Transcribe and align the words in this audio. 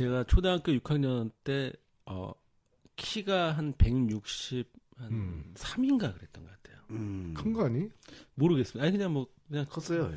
제가 0.00 0.24
초등학교 0.24 0.72
6학년 0.72 1.30
때 1.44 1.70
어, 2.06 2.32
키가 2.96 3.52
한 3.52 3.74
160, 3.76 4.66
한 4.96 5.12
음. 5.12 5.52
3인가 5.54 6.14
그랬던 6.14 6.42
것 6.42 6.50
같아요. 6.50 6.82
음. 6.88 7.34
큰거 7.36 7.66
아니? 7.66 7.90
모르겠습니다. 8.34 8.82
아니 8.82 8.96
그냥 8.96 9.12
뭐 9.12 9.26
그냥 9.46 9.66
컸어요. 9.66 10.10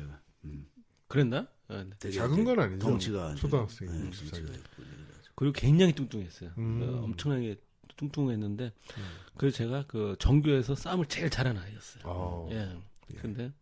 음. 0.44 0.66
그랬나? 1.06 1.46
아, 1.68 1.84
네. 1.84 1.90
되게 1.98 2.14
작은 2.14 2.44
건 2.44 2.60
아니죠. 2.60 2.78
덩치가 2.78 3.34
초등학생이 3.34 3.90
네, 3.90 4.06
60 4.06 4.30
덩치가 4.30 4.46
살이. 4.46 4.58
있고 4.58 4.82
이래가지고. 4.82 5.34
그리고 5.34 5.52
굉장히 5.52 5.92
뚱뚱했어요. 5.92 6.50
음. 6.56 6.82
어, 6.82 7.02
엄청나게 7.04 7.60
뚱뚱했는데 7.98 8.64
음. 8.64 9.02
그래서 9.36 9.58
제가 9.58 9.84
그 9.86 10.16
전교에서 10.18 10.74
싸움을 10.74 11.04
제일 11.06 11.28
잘하는 11.28 11.60
아이였어요. 11.60 12.04
어. 12.06 12.48
예. 12.52 12.74
예. 13.12 13.16
근데 13.18 13.52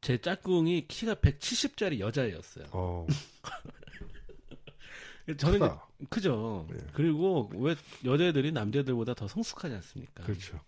제 0.00 0.16
짝꿍이 0.18 0.86
키가 0.86 1.16
170짜리 1.16 1.98
여자애였어요. 1.98 2.66
어. 5.28 5.34
저는 5.36 5.58
크다. 5.58 5.86
크죠. 6.10 6.68
예. 6.72 6.78
그리고 6.94 7.50
왜 7.54 7.74
여자애들이 8.04 8.52
남자들보다 8.52 9.14
더 9.14 9.28
성숙하지 9.28 9.74
않습니까? 9.76 10.24
그렇죠. 10.24 10.60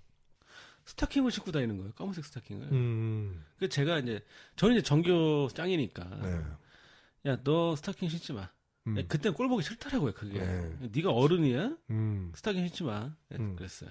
스타킹을 0.87 1.31
신고 1.31 1.53
다니는 1.53 1.77
거예요. 1.79 1.93
검은색 1.93 2.25
스타킹을. 2.25 2.69
음. 2.73 3.45
그 3.59 3.69
제가 3.69 3.99
이제 4.01 4.25
저는 4.57 4.77
이제 4.77 4.83
전교 4.83 5.49
짱이니까 5.55 6.05
네. 6.23 6.43
야 7.31 7.37
너 7.45 7.77
스타킹 7.77 8.09
신지 8.09 8.33
마. 8.33 8.49
음. 8.87 8.95
그땐 9.07 9.35
꼴 9.35 9.49
보기 9.49 9.63
싫더라고요. 9.63 10.13
그게. 10.15 10.39
네. 10.41 10.89
네가 10.93 11.13
어른이야? 11.13 11.77
음. 11.91 12.33
스타킹 12.35 12.67
신지 12.67 12.83
마. 12.85 13.15
네, 13.29 13.37
음. 13.39 13.55
그랬어요. 13.57 13.91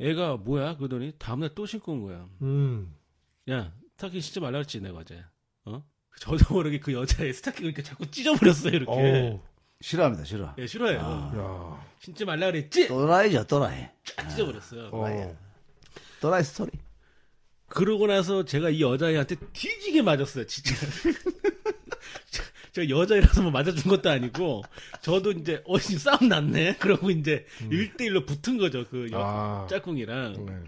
얘가 0.00 0.36
뭐야? 0.36 0.76
그러더니 0.76 1.12
다음날 1.18 1.54
또 1.54 1.66
신고 1.66 1.92
온 1.92 2.02
거야. 2.02 2.26
음. 2.42 2.94
야 3.50 3.72
스타킹 3.96 4.20
신지 4.20 4.40
말라 4.40 4.52
그랬지 4.58 4.80
내가 4.80 4.98
어제. 4.98 5.22
어? 5.66 5.84
저도 6.18 6.52
모르게 6.54 6.80
그 6.80 6.92
여자의 6.92 7.32
스타킹을 7.32 7.70
이렇게 7.70 7.82
자꾸 7.82 8.10
찢어버렸어요. 8.10 8.72
이렇게. 8.74 8.92
어. 8.92 9.42
싫어합니다. 9.80 10.24
싫어. 10.24 10.54
예, 10.58 10.66
싫어해요. 10.66 11.00
아. 11.02 11.32
야. 11.36 11.86
신지 12.00 12.24
말라 12.24 12.46
그랬지? 12.46 12.88
또라이죠, 12.88 13.44
또라이. 13.44 13.86
쫙 14.04 14.28
찢어버렸어요. 14.28 14.90
어. 14.92 15.38
또라이 16.20 16.44
스토리. 16.44 16.70
그러고 17.68 18.06
나서 18.06 18.44
제가 18.44 18.70
이 18.70 18.82
여자애한테 18.82 19.36
뒤지게 19.52 20.02
맞았어요, 20.02 20.46
진짜. 20.46 20.74
제가 22.72 22.88
여자애라서 22.88 23.42
뭐 23.42 23.50
맞아준 23.50 23.82
것도 23.90 24.10
아니고, 24.10 24.62
저도 25.00 25.32
이제, 25.32 25.62
어, 25.64 25.78
지금 25.78 25.98
싸움 25.98 26.28
났네? 26.28 26.76
그러고 26.76 27.10
이제, 27.10 27.46
일 27.70 27.94
1대1로 27.94 28.26
붙은 28.26 28.58
거죠, 28.58 28.86
그 28.88 29.08
여, 29.12 29.18
아. 29.20 29.66
짝꿍이랑. 29.68 30.46
네. 30.46 30.62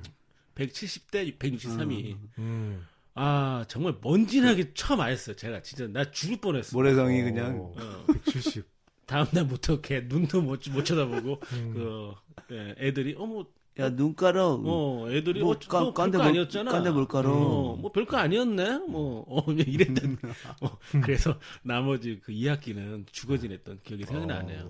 170대 0.54 1.38
163이. 1.38 2.16
음. 2.38 2.86
아, 3.14 3.64
정말 3.68 3.96
먼지나게 4.00 4.72
처음 4.74 5.00
알았어요, 5.00 5.36
제가. 5.36 5.62
진짜, 5.62 5.86
나 5.86 6.10
죽을 6.10 6.38
뻔했어. 6.40 6.76
모래성이 6.76 7.22
어. 7.22 7.24
그냥 7.24 7.72
어, 7.76 8.06
170. 8.12 8.66
다음 9.06 9.26
날부터 9.32 9.80
걔 9.80 10.00
눈도 10.02 10.40
못, 10.42 10.60
못 10.70 10.84
쳐다보고, 10.84 11.40
음. 11.52 11.72
그, 11.74 12.14
예, 12.52 12.74
애들이, 12.78 13.14
어머, 13.18 13.46
야 13.78 13.88
눈가로 13.88 14.62
어, 14.66 15.10
애들이 15.10 15.40
뭐 15.40 15.52
어, 15.54 15.58
깐- 15.58 15.82
뭐 15.84 15.94
깐데 15.94 16.18
아니었잖아. 16.18 16.70
깐데 16.70 16.90
물가로. 16.90 17.30
어, 17.32 17.76
뭐 17.76 17.90
별거 17.90 18.18
아니었네. 18.18 18.80
뭐 18.88 19.24
어, 19.26 19.50
이랬던. 19.52 20.18
어, 20.60 20.78
그래서 21.02 21.38
나머지 21.62 22.20
그 22.22 22.32
2학기는 22.32 23.06
죽어 23.10 23.38
지냈던 23.38 23.80
기억이 23.82 24.04
생각이 24.04 24.30
어. 24.30 24.34
나네요. 24.36 24.68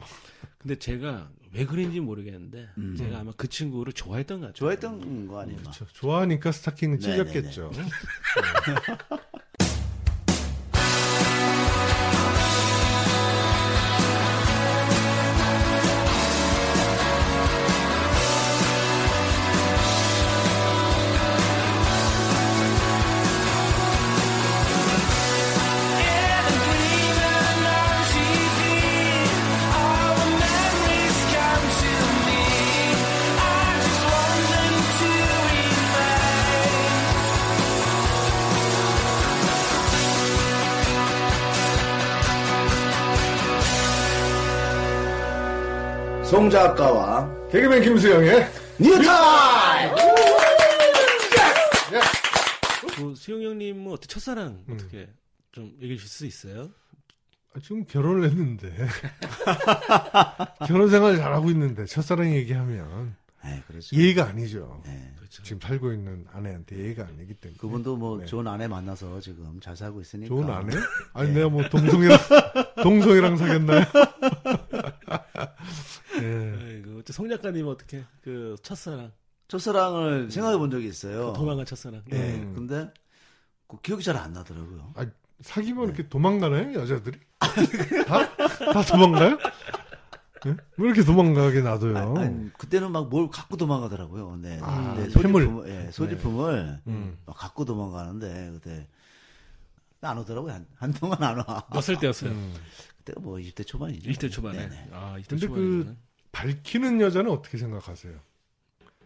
근데 0.59 0.79
제가 0.79 1.29
왜 1.53 1.67
그런지 1.67 1.99
모르겠는데 1.99 2.69
음. 2.79 2.95
제가 2.97 3.19
아마 3.19 3.33
그 3.37 3.49
친구를 3.49 3.93
좋아했던 3.93 4.39
것 4.41 4.47
같아요. 4.47 4.55
좋아했던 4.59 5.27
거 5.27 5.41
아니에요? 5.41 5.59
그렇죠. 5.59 5.85
좋아하니까 5.93 6.53
스타킹은 6.53 6.99
네, 7.01 7.11
찢었겠죠. 7.11 7.71
작가와 46.53 47.49
개그맨 47.51 47.83
김수용의 47.83 48.47
뉴타입! 48.79 49.91
그 52.95 53.15
수용 53.17 53.43
형님은 53.43 53.91
어떻게 53.91 54.07
첫사랑 54.07 54.63
어떻게 54.71 55.09
좀 55.51 55.75
얘기해 55.81 55.97
주실 55.97 56.11
수 56.11 56.27
있어요? 56.27 56.69
아, 57.55 57.61
지금 57.61 57.85
결혼을 57.87 58.25
했는데 58.25 58.71
결혼 60.69 60.91
생활 60.91 61.17
잘 61.17 61.33
하고 61.33 61.51
있는데 61.51 61.87
첫사랑 61.87 62.31
얘기하면 62.35 63.17
네, 63.45 63.63
그렇죠. 63.67 63.97
예의가 63.97 64.27
아니죠. 64.27 64.83
네. 64.85 65.13
그렇죠. 65.17 65.43
지금 65.43 65.61
살고 65.61 65.93
있는 65.93 66.27
아내한테 66.33 66.77
예의가 66.77 67.05
아니기 67.05 67.35
때문에. 67.35 67.59
그분도 67.59 67.97
뭐 67.97 68.19
네. 68.19 68.27
좋은 68.27 68.47
아내 68.47 68.69
만나서 68.69 69.21
지금 69.21 69.59
잘 69.61 69.77
살고 69.77 70.01
있으니까. 70.03 70.29
좋은 70.29 70.49
아내? 70.49 70.77
아니 71.15 71.29
네. 71.29 71.35
내가 71.37 71.49
뭐 71.49 71.67
동성이랑 71.69 72.19
동성이랑 72.83 73.37
사귀었나요? 73.39 73.85
예. 76.23 76.59
아이고, 76.87 77.03
송 77.11 77.29
작가님 77.29 77.67
어떻게 77.67 78.05
그 78.23 78.57
첫사랑 78.63 79.13
첫사랑을 79.49 80.31
생각해 80.31 80.57
본 80.59 80.71
적이 80.71 80.89
있어요. 80.89 81.33
도망간 81.35 81.67
첫사랑. 81.67 82.03
네. 82.07 82.35
음. 82.37 82.53
근데 82.55 82.93
그 83.69 83.81
기억이 83.81 84.03
잘 84.03 84.17
안 84.17 84.33
나더라고요. 84.33 84.93
아, 84.97 85.07
사귀면 85.41 85.85
이렇게 85.87 86.09
도망가나요 86.09 86.73
여자들이? 86.75 87.19
다? 88.07 88.37
다 88.37 88.83
도망가요? 88.83 89.39
예? 90.47 90.57
왜 90.77 90.87
이렇게 90.87 91.05
도망가게 91.05 91.61
놔둬요? 91.61 92.15
아니, 92.17 92.53
그때는 92.55 92.91
막 92.93 93.09
뭘 93.09 93.29
갖고 93.31 93.57
도망가더라고요. 93.57 94.37
네. 94.43 94.59
아, 94.63 94.95
네, 94.97 95.09
폐물. 95.21 95.43
소지품을, 95.45 95.69
예, 95.69 95.91
소지품을 95.93 96.81
음. 96.89 97.19
막 97.27 97.37
갖고 97.37 97.65
도망가는데 97.65 98.51
그때 98.55 98.89
안 100.01 100.19
오더라고요. 100.19 100.53
한, 100.53 100.67
한동안 100.77 101.23
안 101.23 101.37
와. 101.39 101.65
몇 101.73 101.81
살 101.81 101.99
때였어요? 102.01 102.31
음. 102.33 102.55
그때가 102.99 103.21
뭐 103.21 103.37
20대 103.37 103.65
초반이죠. 103.67 104.11
20대 104.11 104.33
초반에. 104.33 104.59
네네. 104.69 104.89
아, 104.93 105.17
20대 105.19 105.29
근데 105.29 105.47
초반에. 105.47 105.61
그- 105.63 105.97
밝히는 106.33 107.01
여자는 107.01 107.31
어떻게 107.31 107.59
생각하세요? 107.59 108.19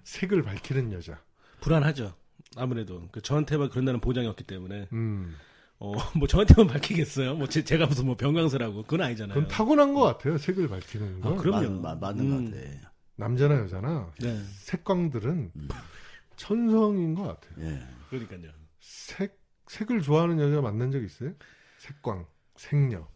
색을 0.05 0.43
밝히는 0.43 0.93
여자. 0.93 1.21
불안하죠. 1.61 2.15
아무래도 2.57 3.09
그 3.11 3.21
저한테만 3.21 3.69
그런다는 3.71 4.01
보장이 4.01 4.27
없기 4.29 4.45
때문에 4.45 4.89
음. 4.93 5.37
어 5.79 5.93
뭐 6.17 6.27
저한테만 6.29 6.69
밝히겠어요. 6.69 7.35
뭐 7.35 7.49
제, 7.49 7.65
제가 7.65 7.87
무슨 7.87 8.07
뭐 8.07 8.17
병강세라고 8.17 8.85
그건 8.85 9.03
아니잖아요. 9.03 9.35
그건 9.35 9.49
타고난 9.49 9.93
것 9.95 10.01
같아요. 10.03 10.39
색을 10.39 10.69
밝히는 10.69 11.21
건. 11.21 11.33
아, 11.33 11.37
그럼요. 11.37 11.81
맞, 11.81 11.99
맞, 11.99 12.15
맞는 12.17 12.33
음. 12.33 12.51
것 12.51 12.57
같아. 12.57 12.93
남자나 13.17 13.57
여자나 13.61 14.13
네, 14.21 14.43
색광들은 14.61 15.51
음. 15.57 15.69
천성인 16.37 17.15
것 17.15 17.23
같아요. 17.41 17.67
예. 17.67 17.83
그러니까요. 18.11 18.53
색 18.81 19.41
색을 19.69 20.01
좋아하는 20.03 20.39
여자 20.39 20.61
만난 20.61 20.91
적 20.93 21.03
있어요? 21.03 21.33
색광, 21.79 22.27
색녀. 22.57 23.07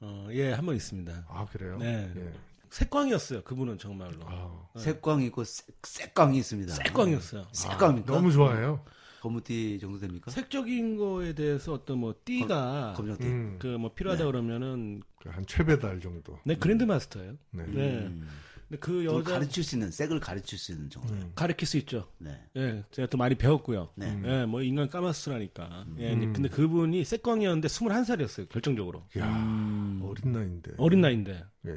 어, 0.00 0.28
예, 0.30 0.52
한 0.52 0.64
번 0.64 0.76
있습니다. 0.76 1.26
아 1.28 1.44
그래요? 1.46 1.76
네. 1.78 2.12
예. 2.16 2.32
색광이었어요. 2.70 3.42
그분은 3.44 3.78
정말로. 3.78 4.18
아, 4.24 4.68
네. 4.74 4.82
색광이 4.82 5.26
있고 5.26 5.44
색, 5.44 5.66
색광이 5.82 6.38
있습니다. 6.38 6.74
색광이었어요. 6.74 7.46
색광입니까? 7.52 8.12
너무 8.12 8.32
좋아해요. 8.32 8.84
거무띠 9.20 9.78
정도 9.80 9.98
됩니까? 9.98 10.30
색적인 10.30 10.96
거에 10.96 11.32
대해서 11.34 11.72
어떤 11.72 11.98
뭐 11.98 12.14
띠가 12.24 12.94
검정띠. 12.96 13.24
음, 13.26 13.56
그뭐 13.58 13.92
필요하다 13.94 14.24
네. 14.24 14.30
그러면은 14.30 15.02
한 15.24 15.44
최배달 15.46 16.00
정도. 16.00 16.38
네 16.44 16.54
그랜드 16.56 16.84
마스터예요. 16.84 17.32
네. 17.50 17.64
네. 17.66 17.98
음. 18.06 18.28
근데 18.68 18.80
그 18.80 19.04
여자 19.06 19.32
가르칠 19.32 19.64
수 19.64 19.76
있는 19.76 19.90
색을 19.90 20.20
가르칠 20.20 20.58
수 20.58 20.72
있는 20.72 20.90
정도. 20.90 21.12
음. 21.14 21.32
가르칠 21.34 21.66
수 21.66 21.78
있죠. 21.78 22.06
네. 22.18 22.38
예, 22.56 22.84
제가 22.90 23.08
또 23.08 23.16
많이 23.16 23.34
배웠고요. 23.34 23.90
네. 23.94 24.10
음. 24.10 24.22
예, 24.26 24.44
뭐 24.44 24.62
인간 24.62 24.88
까마스라니까. 24.88 25.86
예, 25.98 26.12
음. 26.12 26.32
근데 26.34 26.48
그분이 26.48 27.04
색광이었는데 27.04 27.66
21살이었어요. 27.66 28.48
결정적으로. 28.50 29.04
야 29.18 29.26
음. 29.26 30.02
어린 30.04 30.32
나이인데. 30.32 30.72
어린 30.76 31.00
나이인데. 31.00 31.44
예. 31.66 31.72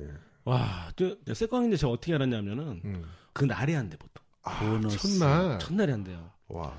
와, 0.46 0.92
저 0.96 1.16
색광인데 1.34 1.78
제가 1.78 1.92
어떻게 1.92 2.14
알았냐면은 2.16 2.82
음. 2.84 3.06
그 3.34 3.46
날이 3.46 3.76
안돼 3.76 3.98
보통. 3.98 4.24
아, 4.44 4.60
보너스. 4.60 4.98
첫날. 5.20 5.60
첫날이 5.60 5.92
안 5.92 6.04
돼요. 6.04 6.32
와 6.48 6.74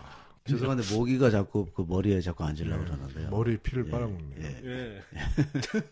죄송한데 0.45 0.95
모기가 0.95 1.31
자꾸 1.31 1.67
그 1.73 1.85
머리에 1.87 2.21
자꾸 2.21 2.45
앉으려고 2.45 2.83
네. 2.83 2.91
그러는데요. 2.91 3.31
머리에 3.31 3.57
피를 3.59 3.87
예, 3.87 3.91
빨아먹네요. 3.91 4.41
예. 4.41 4.65
예. 4.65 5.03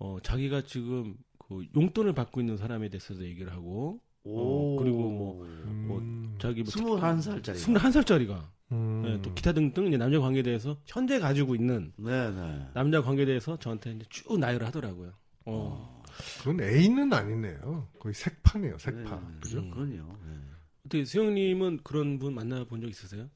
어, 0.00 0.18
자기가 0.22 0.62
지금 0.62 1.14
그 1.38 1.64
용돈을 1.76 2.12
받고 2.12 2.40
있는 2.40 2.56
사람에 2.56 2.88
대해서도 2.88 3.24
얘기를 3.24 3.52
하고 3.52 4.00
어, 4.24 4.76
그리고 4.78 4.98
뭐 5.10 5.42
음. 5.44 6.36
자기 6.40 6.62
뭐 6.62 6.72
21살짜리. 6.72 7.54
21살짜리가 7.54 8.48
음. 8.72 9.04
예, 9.06 9.22
또 9.22 9.32
기타 9.32 9.52
등등 9.52 9.86
이제 9.86 9.96
남녀 9.96 10.20
관계에 10.20 10.42
대해서 10.42 10.76
현재 10.84 11.18
가지고 11.18 11.54
있는 11.54 11.92
네네. 11.96 12.70
남자 12.74 13.00
관계에 13.00 13.24
대해서 13.24 13.56
저한테 13.58 13.92
이제 13.92 14.04
쭉 14.10 14.38
나열을 14.38 14.66
하더라고요. 14.66 15.12
어. 15.46 15.97
그건 16.38 16.60
A는 16.60 17.12
아니네요. 17.12 17.88
거의 18.00 18.14
색파네요, 18.14 18.78
색파. 18.78 19.20
네, 19.20 19.38
그죠? 19.40 19.58
음, 19.60 19.70
그럼요. 19.70 20.18
네. 20.26 20.40
어떻게 20.86 21.04
수영님은 21.04 21.80
그런 21.84 22.18
분 22.18 22.34
만나본 22.34 22.80
적 22.80 22.88
있으세요? 22.88 23.28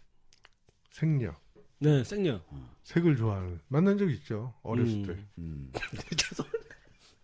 색녀. 0.90 1.34
네, 1.78 2.04
생녀. 2.04 2.40
색을 2.84 3.16
좋아하는. 3.16 3.60
만난 3.68 3.98
적 3.98 4.08
있죠. 4.10 4.54
어렸을 4.62 4.94
음. 4.98 5.06
때. 5.06 5.26
음. 5.38 5.72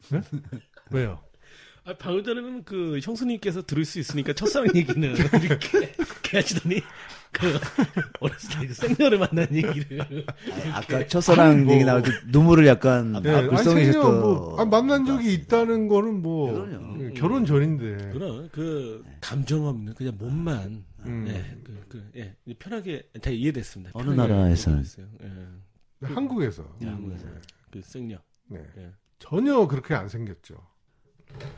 왜요? 0.91 1.23
아, 1.89 1.95
방금 1.99 2.23
전에는 2.23 2.65
그 2.65 3.01
형수님께서 3.03 3.63
들을 3.63 3.83
수 3.87 3.99
있으니까 3.99 4.35
첫사랑 4.35 4.69
얘기는 4.75 5.15
이렇게 5.43 6.37
하시더니 6.37 6.83
그 7.33 7.59
어렸을 8.21 8.61
때그 8.61 8.75
생녀를 8.75 9.19
만난 9.19 9.49
얘기를 9.51 10.03
아니, 10.03 10.71
아까 10.71 11.07
첫사랑 11.07 11.51
아니, 11.51 11.65
뭐. 11.65 11.75
얘기 11.75 11.85
나올 11.85 12.03
때 12.03 12.11
눈물을 12.27 12.67
약간 12.67 13.13
네, 13.23 13.35
아니, 13.35 13.49
불쌍해졌던. 13.49 13.93
색녀 13.93 14.21
뭐, 14.21 14.61
아, 14.61 14.67
만난 14.67 15.07
적이 15.07 15.33
있다는 15.33 15.89
거는 15.89 16.21
뭐, 16.21 16.53
그럼요. 16.53 17.05
예, 17.05 17.11
결혼 17.13 17.47
전인데. 17.47 18.11
그런 18.13 18.51
그 18.51 19.03
감정 19.23 19.67
없는 19.67 19.95
그냥 19.95 20.15
몸만 20.19 20.85
음. 21.07 21.25
예, 21.27 21.63
그, 21.65 21.85
그, 21.89 22.11
예, 22.17 22.35
편하게 22.59 23.09
다 23.23 23.31
이해됐습니다. 23.31 23.93
어느 23.95 24.11
나라에서는? 24.11 24.85
예, 26.03 26.07
한국에서. 26.07 26.65
네, 26.81 26.89
한국에서. 26.89 27.25
그 27.71 27.81
생녀. 27.83 28.19
네. 28.47 28.61
예. 28.77 28.91
전혀 29.19 29.67
그렇게 29.67 29.95
안 29.95 30.09
생겼죠. 30.09 30.57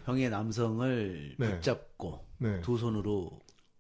형의 0.04 0.30
남성을 0.30 1.36
네. 1.38 1.54
붙잡고 1.54 2.24
네. 2.38 2.60
두 2.62 2.76
손으로 2.76 3.38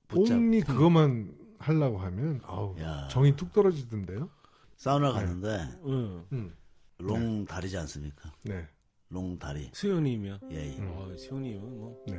붙잡고 0.08 0.34
only 0.34 0.60
그것만 0.60 1.34
하려고 1.58 1.98
하면, 1.98 2.40
아우, 2.44 2.74
야. 2.80 3.06
정이 3.10 3.36
뚝 3.36 3.52
떨어지던데요? 3.52 4.30
사우나 4.76 5.12
갔는데 5.12 5.68
응. 5.84 6.24
음. 6.32 6.54
롱 6.98 7.44
다리지 7.44 7.76
않습니까? 7.76 8.32
네. 8.44 8.66
롱 9.10 9.38
다리. 9.38 9.68
수현님이요. 9.72 10.38
예. 10.52 10.56
예. 10.56 10.76
어, 10.80 11.12
수현님은 11.18 11.78
뭐 11.78 12.02
네. 12.06 12.16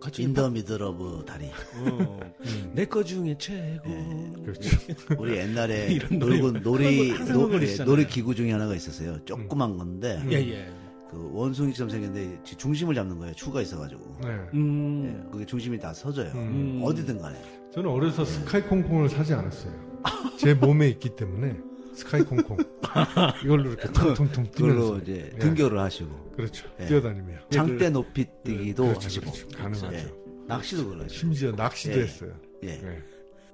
같이 0.00 0.22
in 0.22 0.32
the 0.32 0.48
middle 0.50 0.80
of 0.82 1.24
다리. 1.26 1.46
어, 1.46 2.20
음. 2.40 2.72
내거 2.74 3.02
중에 3.02 3.36
최고. 3.36 3.90
예. 3.90 4.42
그렇죠. 4.42 4.70
우리 5.18 5.36
옛날에 5.36 5.98
놀고 6.10 6.52
놀이 6.60 7.12
노, 7.18 7.24
흥얼거리시잖아요. 7.24 7.90
놀이 7.90 8.06
기구 8.06 8.34
중에 8.34 8.52
하나가 8.52 8.74
있었어요. 8.74 9.22
조그만 9.24 9.76
건데 9.76 10.22
예, 10.30 10.36
예. 10.36 10.72
그 11.10 11.28
원숭이처럼 11.32 11.90
생겼는데 11.90 12.40
지- 12.44 12.56
중심을 12.56 12.94
잡는 12.94 13.18
거예요. 13.18 13.34
추가 13.34 13.60
있어가지고. 13.60 14.18
네. 14.22 14.28
음. 14.54 15.24
예, 15.26 15.30
그게 15.32 15.44
중심이 15.44 15.76
다 15.78 15.92
서져요. 15.92 16.30
음. 16.36 16.80
어디든 16.84 17.20
간에. 17.20 17.36
저는 17.74 17.90
어려서 17.90 18.24
스카이 18.24 18.62
콩콩을 18.62 19.08
사지 19.08 19.34
않았어요. 19.34 19.72
제 20.38 20.54
몸에 20.54 20.88
있기 20.90 21.16
때문에 21.16 21.56
스카이 21.94 22.22
콩콩 22.22 22.56
이걸로 23.44 23.70
이렇게 23.72 23.88
퉁퉁퉁 23.92 24.44
그걸로 24.52 24.72
뛰면서 24.74 24.98
이제 25.00 25.30
예. 25.34 25.38
등교를 25.38 25.80
하시고 25.80 26.30
그렇죠. 26.36 26.68
예. 26.78 26.86
뛰어다니며 26.86 27.34
장대 27.50 27.90
높이 27.90 28.26
뛰기도 28.44 28.84
그렇죠, 28.84 29.04
하시고 29.06 29.30
그렇죠. 29.32 29.48
가능하죠. 29.58 29.92
예. 29.96 30.14
낚시도 30.46 30.88
그러죠. 30.88 31.08
심지어 31.14 31.50
낚시도 31.52 31.98
예. 31.98 32.02
했어요. 32.04 32.32
예. 32.62 32.66
네. 32.78 33.02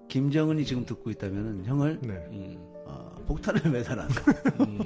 김정은이 0.08 0.64
지금 0.66 0.84
듣고 0.84 1.10
있다면 1.10 1.64
형을 1.64 1.98
네. 2.02 2.14
음. 2.30 2.56
어, 2.84 3.14
폭탄을 3.26 3.70
매달아. 3.70 4.06
음. 4.60 4.78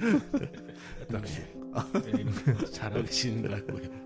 네, 1.08 2.70
잘하고 2.72 3.04
것 3.42 3.50
같고요. 3.50 4.04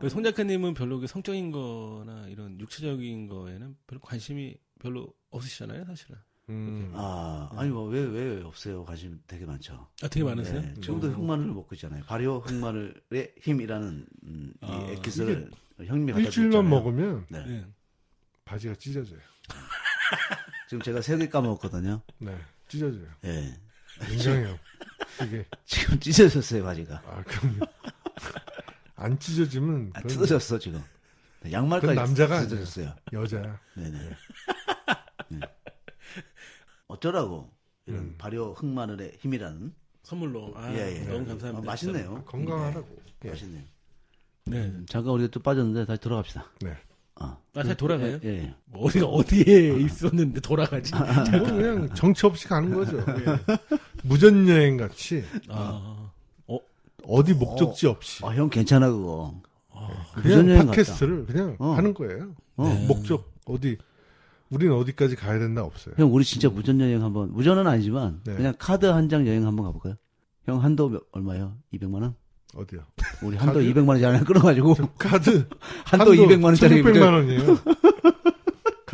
그송 0.00 0.22
작가님은 0.22 0.74
별로 0.74 0.98
그 1.00 1.06
성적인 1.06 1.50
거나 1.50 2.26
이런 2.28 2.58
육체적인 2.60 3.28
거에는 3.28 3.76
별로 3.86 4.00
관심이 4.00 4.56
별로 4.78 5.12
없으시잖아요, 5.30 5.84
사실은. 5.86 6.16
음. 6.50 6.90
아, 6.94 7.48
아니 7.52 7.70
뭐 7.70 7.86
왜 7.88 8.00
왜 8.04 8.42
없어요? 8.42 8.84
관심 8.84 9.18
되게 9.26 9.46
많죠. 9.46 9.88
아, 10.02 10.08
되게 10.08 10.24
많으세요? 10.24 10.60
네, 10.60 10.74
지금도 10.80 11.08
흑마늘을 11.08 11.52
먹고 11.54 11.74
있잖아요. 11.74 12.04
발효 12.04 12.38
흑마늘의 12.40 13.34
힘이라는 13.40 14.06
음, 14.24 14.52
이 14.62 14.66
아, 14.66 14.86
엑기스를 14.90 15.50
형님이 15.86 16.12
갖다 16.12 16.24
일주일만. 16.24 16.68
먹으면 16.68 17.26
네. 17.30 17.46
네. 17.46 17.66
바지가 18.44 18.74
찢어져요. 18.74 19.20
지금 20.68 20.82
제가 20.82 21.00
세 21.00 21.16
개 21.16 21.28
까먹었거든요. 21.28 22.02
네. 22.18 22.36
찢어져요. 22.68 23.06
예. 23.24 23.58
굉장해요. 24.06 24.58
이게 25.22 25.44
지금 25.64 26.00
찢어졌어요 26.00 26.64
바지가. 26.64 27.02
아 27.06 27.22
그럼요. 27.22 27.66
안 28.96 29.18
찢어지면 29.18 29.90
아, 29.94 30.00
뜯어졌어 30.02 30.58
지금. 30.58 30.82
양말까지 31.50 31.94
남자가. 31.94 32.40
뜯어졌어요. 32.42 32.94
여자야. 33.12 33.58
네네. 33.76 33.98
네. 35.28 35.40
어쩌라고 36.88 37.50
이런 37.86 38.00
음. 38.00 38.14
발효 38.18 38.52
흑마늘의 38.54 39.18
힘이라는 39.20 39.74
선물로. 40.02 40.52
아, 40.56 40.72
예, 40.72 41.00
예. 41.00 41.04
너무 41.06 41.26
감사합니다. 41.26 41.58
어, 41.58 41.62
맛있네요. 41.62 42.16
아, 42.16 42.24
건강하라고. 42.30 42.96
예. 43.24 43.30
맛있네요. 43.30 43.62
네. 44.46 44.72
잠깐 44.88 45.12
우리가 45.14 45.30
또 45.30 45.40
빠졌는데 45.40 45.86
다시 45.86 46.00
돌아갑시다. 46.00 46.46
네. 46.60 46.76
아, 47.16 47.38
아, 47.54 47.62
다시 47.62 47.74
돌아가요? 47.76 48.18
예, 48.24 48.28
예. 48.28 48.54
뭐 48.66 48.86
어디가 48.86 49.06
어디에 49.06 49.76
있었는데 49.80 50.40
돌아가지? 50.40 50.92
뭐 50.94 51.04
그냥 51.46 51.94
정치 51.94 52.26
없이 52.26 52.46
가는 52.48 52.74
거죠. 52.74 52.98
무전 54.04 54.48
여행 54.48 54.76
같이 54.76 55.24
아, 55.48 56.10
어 57.06 57.22
디 57.22 57.34
목적지 57.34 57.86
없이 57.86 58.24
아, 58.24 58.28
형 58.30 58.48
괜찮아 58.48 58.88
그거. 58.90 59.34
그냥 60.14 60.38
무전여행 60.38 60.66
팟캐스트를 60.68 61.26
그냥 61.26 61.56
어. 61.58 61.72
하는 61.72 61.92
거예요. 61.92 62.34
어. 62.56 62.68
네. 62.68 62.86
목적 62.86 63.30
어디 63.44 63.76
우리는 64.48 64.74
어디까지 64.74 65.16
가야 65.16 65.38
된다 65.38 65.62
없어요. 65.64 65.94
형 65.98 66.14
우리 66.14 66.24
진짜 66.24 66.48
무전 66.48 66.80
여행 66.80 67.02
한번 67.02 67.32
무전은 67.32 67.66
아니지만 67.66 68.20
네. 68.24 68.34
그냥 68.34 68.54
카드 68.58 68.86
한 68.86 69.08
장 69.08 69.26
여행 69.26 69.46
한번 69.46 69.66
가볼까요? 69.66 69.96
형 70.46 70.62
한도 70.62 70.88
몇- 70.88 71.02
얼마예요? 71.12 71.56
200만 71.74 71.94
원? 72.02 72.14
어디요? 72.54 72.80
우리 73.22 73.36
한도 73.36 73.54
카드? 73.54 73.64
200만 73.66 73.88
원짜리 73.88 74.12
하나 74.14 74.24
끊어가지고 74.24 74.74
카드 74.98 75.48
한도 75.84 76.12
200만 76.12 76.44
원짜리 76.44 76.82
1,600만 76.82 77.12
원이에요. 77.12 77.40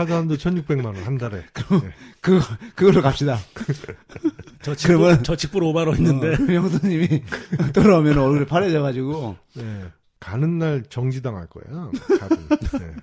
카드 0.00 0.12
한도 0.12 0.36
1,600만 0.36 0.86
원 0.86 0.96
한 0.96 1.18
달에. 1.18 1.38
네. 1.82 1.92
그 2.22 2.40
그걸로 2.74 3.02
갑시다. 3.02 3.36
저 4.62 4.74
직불, 4.74 4.96
그러면- 4.96 5.22
저 5.22 5.36
직불 5.36 5.62
5만 5.62 5.88
원 5.88 5.96
있는데. 5.98 6.28
어, 6.28 6.54
형수님이 6.62 7.06
돌아오면 7.74 8.16
얼굴이 8.18 8.46
파래져 8.46 8.80
가지고 8.80 9.36
네. 9.54 9.84
가는 10.18 10.58
날 10.58 10.82
정지당할 10.88 11.46
거예요. 11.48 11.90
카드. 12.18 12.34
네. 12.78 12.94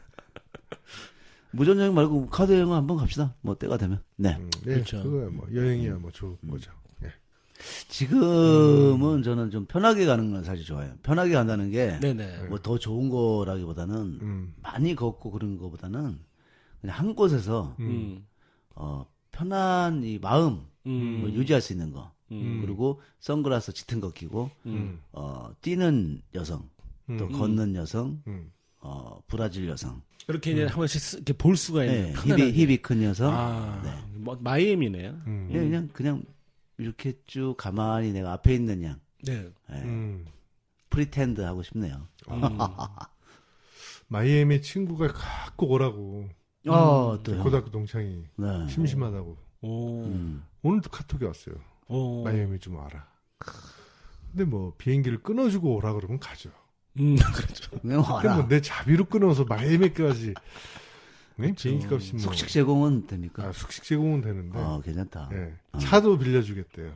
무전 1.52 1.78
여행 1.80 1.94
말고 1.94 2.28
카드 2.30 2.52
여행 2.54 2.72
한번 2.74 2.98
갑시다. 2.98 3.36
뭐 3.42 3.56
때가 3.56 3.78
되면. 3.78 4.02
네. 4.16 4.36
음, 4.40 4.50
네, 4.66 4.74
그렇죠. 4.74 5.04
그거야 5.04 5.30
뭐 5.30 5.48
여행이야 5.54 5.96
뭐 5.96 6.10
좋은 6.12 6.36
음. 6.44 6.50
거죠. 6.50 6.72
예. 7.04 7.12
지금은 7.90 9.22
저는 9.24 9.52
좀 9.52 9.66
편하게 9.66 10.06
가는 10.06 10.32
건 10.32 10.44
사실 10.44 10.66
좋아요. 10.66 10.92
편하게 11.04 11.34
간다는 11.34 11.70
게 11.72 12.00
네네. 12.02 12.48
뭐더 12.50 12.80
좋은 12.80 13.10
거라기보다는 13.10 13.96
음. 14.22 14.54
많이 14.64 14.96
걷고 14.96 15.32
그런 15.32 15.58
거보다는 15.58 16.20
그냥 16.82 16.98
한 16.98 17.16
곳에서 17.16 17.76
음. 17.80 17.86
음. 17.86 18.28
어, 18.76 19.06
편한 19.32 20.04
이 20.04 20.20
마음 20.20 20.66
음. 20.86 21.20
뭐 21.22 21.30
유지할 21.32 21.62
수 21.62 21.74
있는 21.74 21.92
거 21.92 22.12
음. 22.32 22.62
그리고 22.62 23.02
선글라스 23.20 23.74
짙은 23.74 24.00
거 24.02 24.12
끼고 24.12 24.50
음. 24.66 25.02
어, 25.12 25.52
뛰는 25.62 26.22
여성 26.36 26.70
또 27.18 27.26
음. 27.26 27.32
걷는 27.32 27.76
여성 27.76 28.22
음. 28.28 28.52
어, 28.80 29.22
브라질 29.28 29.68
여성 29.68 30.02
이렇게 30.28 30.52
이제 30.52 30.66
한 30.66 30.76
번씩 30.76 31.02
쓰- 31.02 31.16
이렇게 31.18 31.34
볼 31.34 31.56
수가 31.56 31.86
있는 31.86 32.04
네, 32.08 32.14
편안하게. 32.14 32.44
힙이 32.52 32.66
힙이 32.66 32.78
큰 32.82 33.04
여성 33.04 33.34
아, 33.34 33.82
네. 33.84 33.94
뭐, 34.14 34.36
마이애미네요. 34.42 35.10
음. 35.26 35.50
예, 35.52 35.60
그냥 35.60 35.88
그냥 35.94 36.24
이렇게 36.78 37.14
쭉 37.26 37.56
가만히 37.58 38.12
내가 38.12 38.34
앞에 38.34 38.54
있는 38.54 38.84
양 38.84 39.00
네. 39.24 39.50
예, 39.72 39.76
음. 39.84 40.26
pretend 40.90 41.42
하고 41.42 41.64
싶네요. 41.64 42.08
음. 42.30 42.42
마이애미 44.10 44.62
친구가 44.62 45.08
갖고 45.14 45.68
오라고 45.70 46.30
어, 46.74 47.20
또 47.24 47.36
형. 47.36 47.44
고등학교 47.44 47.70
동창이 47.72 48.24
네. 48.36 48.68
심심하다고 48.70 49.38
오. 49.62 50.04
음. 50.06 50.44
오늘도 50.62 50.90
카톡이 50.90 51.26
왔어요. 51.26 51.56
오. 51.88 52.24
마이애미 52.24 52.60
좀 52.60 52.76
와라. 52.76 53.08
근데 54.32 54.44
뭐 54.46 54.74
비행기를 54.78 55.20
끊어주고 55.24 55.76
오라 55.76 55.94
그러면 55.94 56.20
가죠. 56.20 56.50
음, 57.00 57.16
그렇죠. 57.34 57.72
그냥 57.82 58.02
근데 58.04 58.14
와라. 58.14 58.36
뭐 58.38 58.48
내 58.48 58.62
자비로 58.62 59.06
끊어서 59.06 59.46
마이애미까지 59.46 60.34
네? 61.38 61.54
비행기 61.54 61.86
값이 61.94 62.14
뭐 62.14 62.22
숙식 62.22 62.48
제공은 62.50 63.08
됩니까? 63.08 63.44
아, 63.46 63.52
숙식 63.54 63.84
제공은 63.84 64.22
되는데 64.22 64.58
아, 64.60 64.80
괜찮다. 64.84 65.30
예. 65.34 65.54
어. 65.74 65.78
차도 65.78 66.18
빌려주겠대요. 66.18 66.92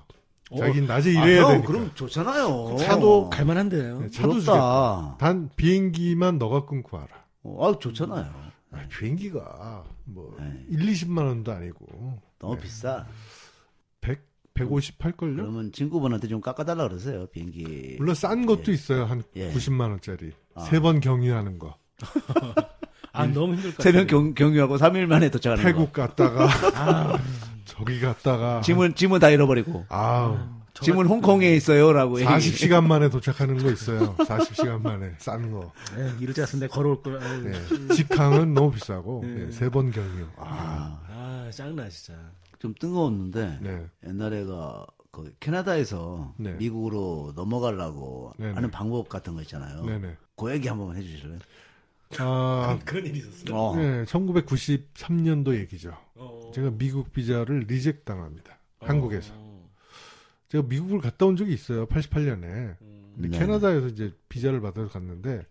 어. 0.52 0.58
자기는 0.58 0.88
낮에 0.88 1.16
아, 1.18 1.24
일해야 1.24 1.44
형, 1.44 1.50
되니까. 1.52 1.68
그럼 1.68 1.92
좋잖아요. 1.94 2.76
차도 2.80 3.30
갈만한데요. 3.30 4.00
네, 4.02 4.10
차도 4.10 4.34
주겠다. 4.40 5.16
단 5.20 5.50
비행기만 5.56 6.40
너가 6.40 6.66
끊고 6.66 6.98
와라. 6.98 7.10
어, 7.44 7.70
아, 7.70 7.80
좋잖아요. 7.80 8.51
아, 8.72 8.86
비행기가 8.90 9.84
뭐 10.06 10.36
네. 10.40 10.66
1, 10.70 10.80
20만 10.80 11.26
원도 11.26 11.52
아니고 11.52 12.20
너무 12.40 12.58
비싸. 12.58 13.06
100, 14.02 14.20
150 14.54 15.04
할걸요? 15.04 15.36
그러면 15.36 15.72
친구분한테 15.72 16.28
좀 16.28 16.42
깎아달라 16.42 16.88
그러세요, 16.88 17.28
비행기. 17.28 17.96
물론 17.98 18.16
싼 18.16 18.46
것도 18.46 18.72
있어요. 18.72 19.06
한 19.06 19.24
예. 19.36 19.52
90만 19.52 19.90
원짜리. 19.90 20.32
아. 20.56 20.62
세번 20.62 21.00
경유하는 21.00 21.60
거. 21.60 21.78
아, 23.14 23.28
너무 23.28 23.54
힘들 23.56 23.76
것 23.76 23.84
같아요. 23.84 24.08
경, 24.08 24.34
경유하고 24.34 24.78
3일 24.78 25.06
만에 25.06 25.30
도착하는 25.30 25.64
태국 25.64 25.92
갔다가 25.92 26.48
아, 26.76 27.20
저기 27.66 28.00
갔다가 28.00 28.56
거. 28.56 28.62
짐은, 28.62 28.96
짐은 28.96 29.20
다 29.20 29.30
잃어버리고. 29.30 29.86
아우 29.90 30.40
지금은 30.74 31.06
홍콩에 31.06 31.54
있어요라고. 31.56 32.20
얘기. 32.22 32.30
40시간 32.30 32.86
만에 32.86 33.10
도착하는 33.10 33.58
거 33.58 33.70
있어요. 33.72 34.16
40시간 34.16 34.82
만에 34.82 35.14
싼 35.18 35.52
거. 35.52 35.72
줄 36.20 36.34
알았으면 36.38 36.62
내가 36.62 36.74
걸어올 36.74 37.02
걸. 37.02 37.20
네. 37.44 37.96
직항은 37.96 38.54
너무 38.54 38.72
비싸고 38.72 39.22
네. 39.26 39.46
네, 39.46 39.52
세번 39.52 39.92
경유. 39.92 40.26
아, 40.38 41.00
아, 41.10 41.46
아, 41.48 41.52
짱나 41.52 41.90
진짜. 41.90 42.14
좀 42.60 42.74
뜬금없는데 42.80 43.60
네. 43.62 43.86
옛날에가 44.08 44.86
그 45.12 45.34
캐나다에서 45.40 46.34
네. 46.38 46.54
미국으로 46.54 47.34
넘어가려고 47.36 48.32
네네. 48.38 48.54
하는 48.54 48.72
방법 48.72 49.10
같은 49.10 49.34
거 49.36 49.42
있잖아요. 49.42 49.84
네네. 49.84 50.16
그 50.38 50.52
얘기 50.52 50.68
한번 50.68 50.96
해주실래요? 50.96 51.40
아, 52.20 52.80
그런 52.86 53.06
일이 53.06 53.20
있었어. 53.20 53.44
어. 53.54 53.76
네, 53.76 54.06
1993년도 54.06 55.56
얘기죠. 55.60 55.98
어. 56.16 56.52
제가 56.56 56.72
미국 56.78 57.12
비자를 57.12 57.66
리젝 57.68 58.06
당합니다. 58.06 58.58
한국에서. 58.80 59.34
어. 60.52 60.62
제가 60.62 60.68
미국을 60.68 61.00
갔다 61.00 61.26
온 61.26 61.38
적이 61.38 61.54
있어요. 61.54 61.86
88년에. 61.88 62.76
음. 62.82 63.12
근데 63.16 63.30
네. 63.30 63.40
캐나다에서 63.40 63.88
이제 63.88 64.14
비자를 64.30 64.62
받아서 64.62 64.90
갔는데 64.90 65.46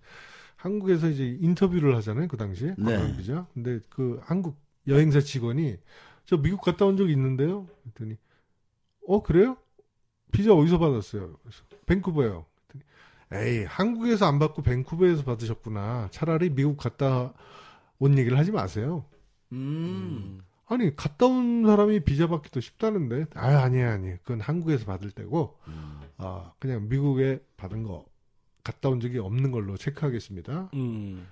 한국에서 0.57 1.09
이제 1.09 1.38
인터뷰를 1.40 1.97
하잖아요. 1.97 2.28
그 2.28 2.37
당시에 2.37 2.75
네. 2.76 2.97
관광 2.97 3.16
비자. 3.16 3.47
근데 3.54 3.80
그 3.88 4.21
한국 4.23 4.57
여행사 4.87 5.21
직원이 5.21 5.78
저 6.26 6.37
미국 6.37 6.61
갔다 6.61 6.85
온 6.85 6.97
적이 6.97 7.12
있는데요. 7.12 7.66
그랬더니 7.83 8.16
어 9.07 9.23
그래요? 9.23 9.57
비자 10.33 10.52
어디서 10.52 10.78
받았어요? 10.78 11.37
그래서 11.42 11.64
밴쿠버요. 11.87 12.45
그랬더니 12.69 12.85
에이 13.33 13.64
한국에서 13.64 14.26
안 14.26 14.38
받고 14.38 14.62
밴쿠버에서 14.62 15.25
받으셨구나. 15.25 16.09
차라리 16.11 16.50
미국 16.50 16.76
갔다 16.76 17.33
온 17.99 18.19
얘기를 18.19 18.38
하지 18.38 18.52
마세요. 18.52 19.04
음. 19.52 19.57
음. 19.57 20.40
아니 20.71 20.95
갔다 20.95 21.27
온 21.27 21.65
사람이 21.67 22.00
비자 22.05 22.29
받기 22.29 22.50
더 22.50 22.61
쉽다는데 22.61 23.27
아 23.35 23.49
아니에요 23.62 23.91
아니에요. 23.91 24.17
그건 24.23 24.41
한국에서 24.41 24.87
받을 24.87 25.11
때고 25.11 25.59
음. 25.67 26.00
아, 26.17 26.53
그냥 26.61 26.89
미국에 26.89 27.41
받은 27.57 27.83
거 27.83 28.05
갔다 28.62 28.89
온 28.89 29.00
적이 29.00 29.19
없는 29.19 29.50
걸로 29.50 29.77
체크하겠습니다. 29.77 30.71
음. 30.75 31.27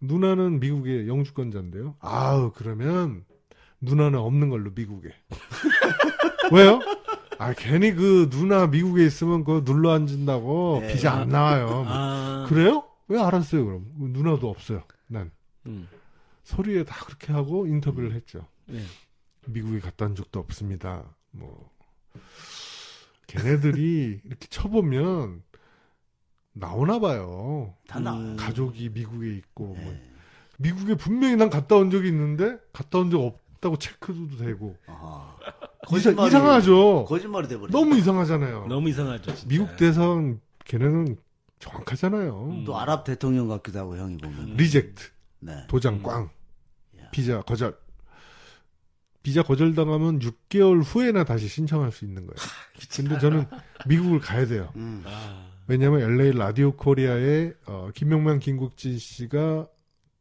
누나는 0.00 0.60
미국의 0.60 1.08
영주권자인데요. 1.08 1.96
아우, 1.98 2.52
그러면 2.54 3.24
누나는 3.80 4.18
없는 4.18 4.48
걸로 4.48 4.70
미국에. 4.70 5.08
왜요? 6.52 6.78
아, 7.38 7.52
괜히 7.54 7.92
그 7.94 8.28
누나 8.30 8.66
미국에 8.68 9.04
있으면 9.04 9.44
그거 9.44 9.64
눌러 9.64 9.92
앉은다고 9.92 10.78
네. 10.82 10.92
비자 10.92 11.12
안 11.14 11.30
나와요. 11.30 11.84
아. 11.86 12.46
그래요? 12.48 12.84
왜 13.08 13.20
알았어요, 13.20 13.64
그럼? 13.64 13.86
누나도 13.98 14.48
없어요. 14.48 14.84
난. 15.08 15.32
음. 15.66 15.88
소리에 16.44 16.84
다 16.84 17.04
그렇게 17.04 17.32
하고 17.32 17.66
인터뷰를 17.66 18.12
했죠. 18.12 18.46
네. 18.68 18.82
미국에 19.46 19.80
갔다 19.80 20.06
온 20.06 20.14
적도 20.14 20.40
없습니다. 20.40 21.04
뭐 21.30 21.70
걔네들이 23.26 24.20
이렇게 24.24 24.46
쳐보면 24.48 25.42
나오나 26.52 26.98
봐요. 26.98 27.74
다 27.86 27.98
나. 28.00 28.14
음. 28.14 28.36
가족이 28.36 28.90
미국에 28.90 29.34
있고 29.36 29.66
뭐. 29.66 29.76
네. 29.76 30.02
미국에 30.58 30.94
분명히 30.96 31.36
난 31.36 31.50
갔다 31.50 31.76
온 31.76 31.90
적이 31.90 32.08
있는데 32.08 32.58
갔다 32.72 32.98
온 32.98 33.10
적 33.10 33.20
없다고 33.22 33.76
체크도 33.78 34.36
되고. 34.38 34.76
이상, 35.96 36.14
거짓말이- 36.16 36.26
이상하죠. 36.28 37.04
거짓말이 37.06 37.48
돼버려. 37.48 37.70
너무 37.70 37.96
이상하잖아요. 37.96 38.66
너무 38.66 38.88
이상하죠. 38.88 39.34
진짜. 39.34 39.46
미국 39.48 39.76
대선 39.76 40.40
걔네는 40.64 41.16
정확하잖아요. 41.60 42.44
음. 42.50 42.64
또 42.64 42.76
아랍 42.78 43.04
대통령 43.04 43.48
같기도 43.48 43.78
하고 43.78 43.96
형이 43.96 44.18
보면. 44.18 44.38
음. 44.50 44.56
reject, 44.56 45.04
네. 45.40 45.64
도장 45.68 45.94
음. 45.94 46.02
꽝, 46.02 46.30
야. 47.00 47.08
비자 47.10 47.40
거절. 47.42 47.76
비자 49.22 49.42
거절당하면 49.42 50.20
6개월 50.20 50.82
후에나 50.84 51.24
다시 51.24 51.48
신청할 51.48 51.92
수 51.92 52.04
있는 52.04 52.26
거예요. 52.26 52.36
근데 52.96 53.18
저는 53.18 53.44
미국을 53.88 54.20
가야 54.20 54.46
돼요. 54.46 54.72
음. 54.76 55.02
아. 55.06 55.48
왜냐하면 55.66 56.00
LA 56.00 56.32
라디오 56.32 56.72
코리아에 56.72 57.52
어, 57.66 57.90
김용만, 57.94 58.38
김국진 58.38 58.96
씨가 58.98 59.68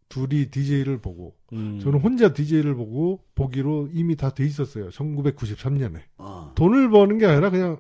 둘이 0.10 0.50
DJ를 0.50 1.00
보고 1.00 1.36
음. 1.54 1.80
저는 1.82 2.00
혼자 2.00 2.34
DJ를 2.34 2.76
보고 2.76 3.24
보기로 3.36 3.90
이미 3.94 4.16
다 4.16 4.30
돼 4.32 4.46
있었어요. 4.46 4.90
1993년에. 4.90 6.02
어. 6.18 6.52
돈을 6.56 6.90
버는 6.90 7.18
게 7.18 7.26
아니라 7.26 7.50
그냥 7.50 7.80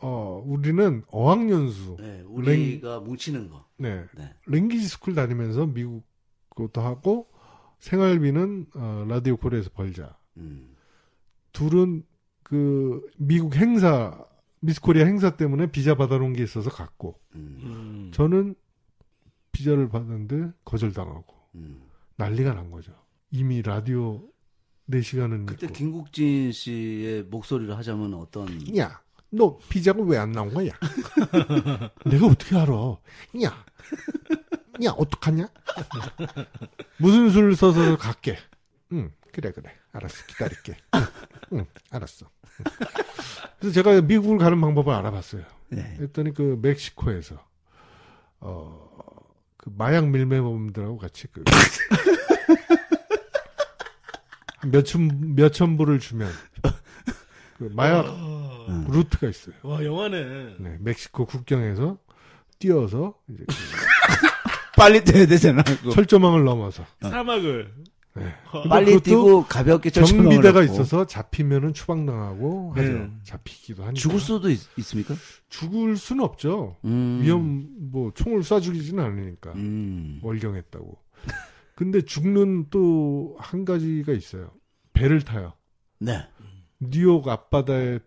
어 0.00 0.42
우리는 0.44 1.04
어학연수, 1.12 1.96
네, 2.00 2.22
우리가 2.26 2.98
뭉치는 3.00 3.48
거. 3.48 3.64
네 3.78 4.04
네. 4.16 4.34
language 4.46 4.86
school 4.88 5.14
다니면서 5.14 5.66
미국 5.66 6.04
것도 6.50 6.80
하고 6.80 7.28
생활비는 7.78 8.66
어, 8.74 9.06
라디오 9.08 9.36
코리아에서 9.36 9.70
벌자. 9.70 10.16
음. 10.36 10.74
둘은 11.52 12.04
그 12.42 13.04
미국 13.16 13.54
행사 13.56 14.18
미스코리아 14.60 15.04
행사 15.06 15.36
때문에 15.36 15.70
비자 15.70 15.94
받아놓은 15.94 16.32
게 16.34 16.42
있어서 16.42 16.70
갔고 16.70 17.18
음. 17.34 17.58
음. 17.62 18.10
저는 18.14 18.54
비자를 19.52 19.88
받았는데 19.88 20.52
거절당하고 20.64 21.34
음. 21.56 21.82
난리가 22.16 22.54
난 22.54 22.70
거죠. 22.70 22.92
이미 23.30 23.62
라디오 23.62 24.22
4시간은 24.90 25.46
그때 25.46 25.66
있고. 25.66 25.74
김국진 25.74 26.52
씨의 26.52 27.24
목소리를 27.24 27.76
하자면 27.76 28.14
어떤 28.14 28.48
야, 28.76 29.00
너 29.30 29.58
비자가 29.68 30.02
왜 30.02 30.18
안 30.18 30.32
나온 30.32 30.52
거야? 30.52 30.70
내가 32.06 32.26
어떻게 32.26 32.56
알아? 32.56 32.72
야, 33.44 33.64
야, 34.84 34.90
어떡하냐? 34.90 35.48
무슨 36.98 37.30
술 37.30 37.54
써서 37.56 37.96
갈게. 37.96 38.36
응, 38.92 39.10
그래, 39.32 39.50
그래. 39.50 39.70
알았어, 39.92 40.26
기다릴게. 40.26 40.76
응, 40.94 41.00
응, 41.54 41.66
알았어. 41.90 42.26
응. 42.60 42.64
그래서 43.58 43.74
제가 43.74 44.00
미국을 44.02 44.38
가는 44.38 44.60
방법을 44.60 44.92
알아봤어요. 44.92 45.42
네. 45.70 45.96
했더니 46.00 46.34
그 46.34 46.58
멕시코에서, 46.62 47.42
어, 48.40 48.88
그 49.56 49.70
마약 49.76 50.08
밀매범들하고 50.08 50.98
같이 50.98 51.26
그, 51.32 51.42
몇천, 54.66 55.34
몇천 55.34 55.76
불을 55.76 55.98
주면, 55.98 56.30
그 57.56 57.70
마약 57.72 58.06
음. 58.68 58.86
루트가 58.88 59.28
있어요. 59.28 59.54
와 59.62 59.84
영화는 59.84 60.56
네, 60.58 60.76
멕시코 60.80 61.24
국경에서 61.26 61.96
뛰어서 62.58 63.14
이제 63.28 63.44
그 63.46 63.54
빨리 64.76 65.02
뛰어야 65.04 65.26
되잖아. 65.26 65.62
그거. 65.62 65.90
철조망을 65.90 66.44
넘어서 66.44 66.84
사막을 67.00 67.72
네. 68.14 68.34
빨리 68.68 69.00
뛰고 69.00 69.44
가볍게 69.46 69.88
경비대가 69.88 70.62
있어서 70.64 71.06
잡히면은 71.06 71.72
추방당하고 71.72 72.72
하죠. 72.74 72.88
네. 72.92 73.10
잡히기도 73.24 73.84
하니까. 73.84 73.98
죽을 73.98 74.20
수도 74.20 74.50
있, 74.50 74.58
습니까 74.82 75.14
죽을 75.48 75.96
수는 75.96 76.22
없죠. 76.22 76.76
음. 76.84 77.20
위험 77.22 77.66
뭐 77.90 78.12
총을 78.14 78.40
쏴 78.40 78.60
죽이지는 78.62 79.02
않으니까 79.02 79.52
음. 79.52 80.18
월경했다고. 80.22 80.98
근데 81.74 82.02
죽는 82.02 82.66
또 82.70 83.34
한 83.38 83.64
가지가 83.64 84.12
있어요. 84.12 84.52
배를 84.92 85.22
타요. 85.22 85.54
네. 85.98 86.22
뉴욕 86.80 87.26
앞바다에 87.26 87.98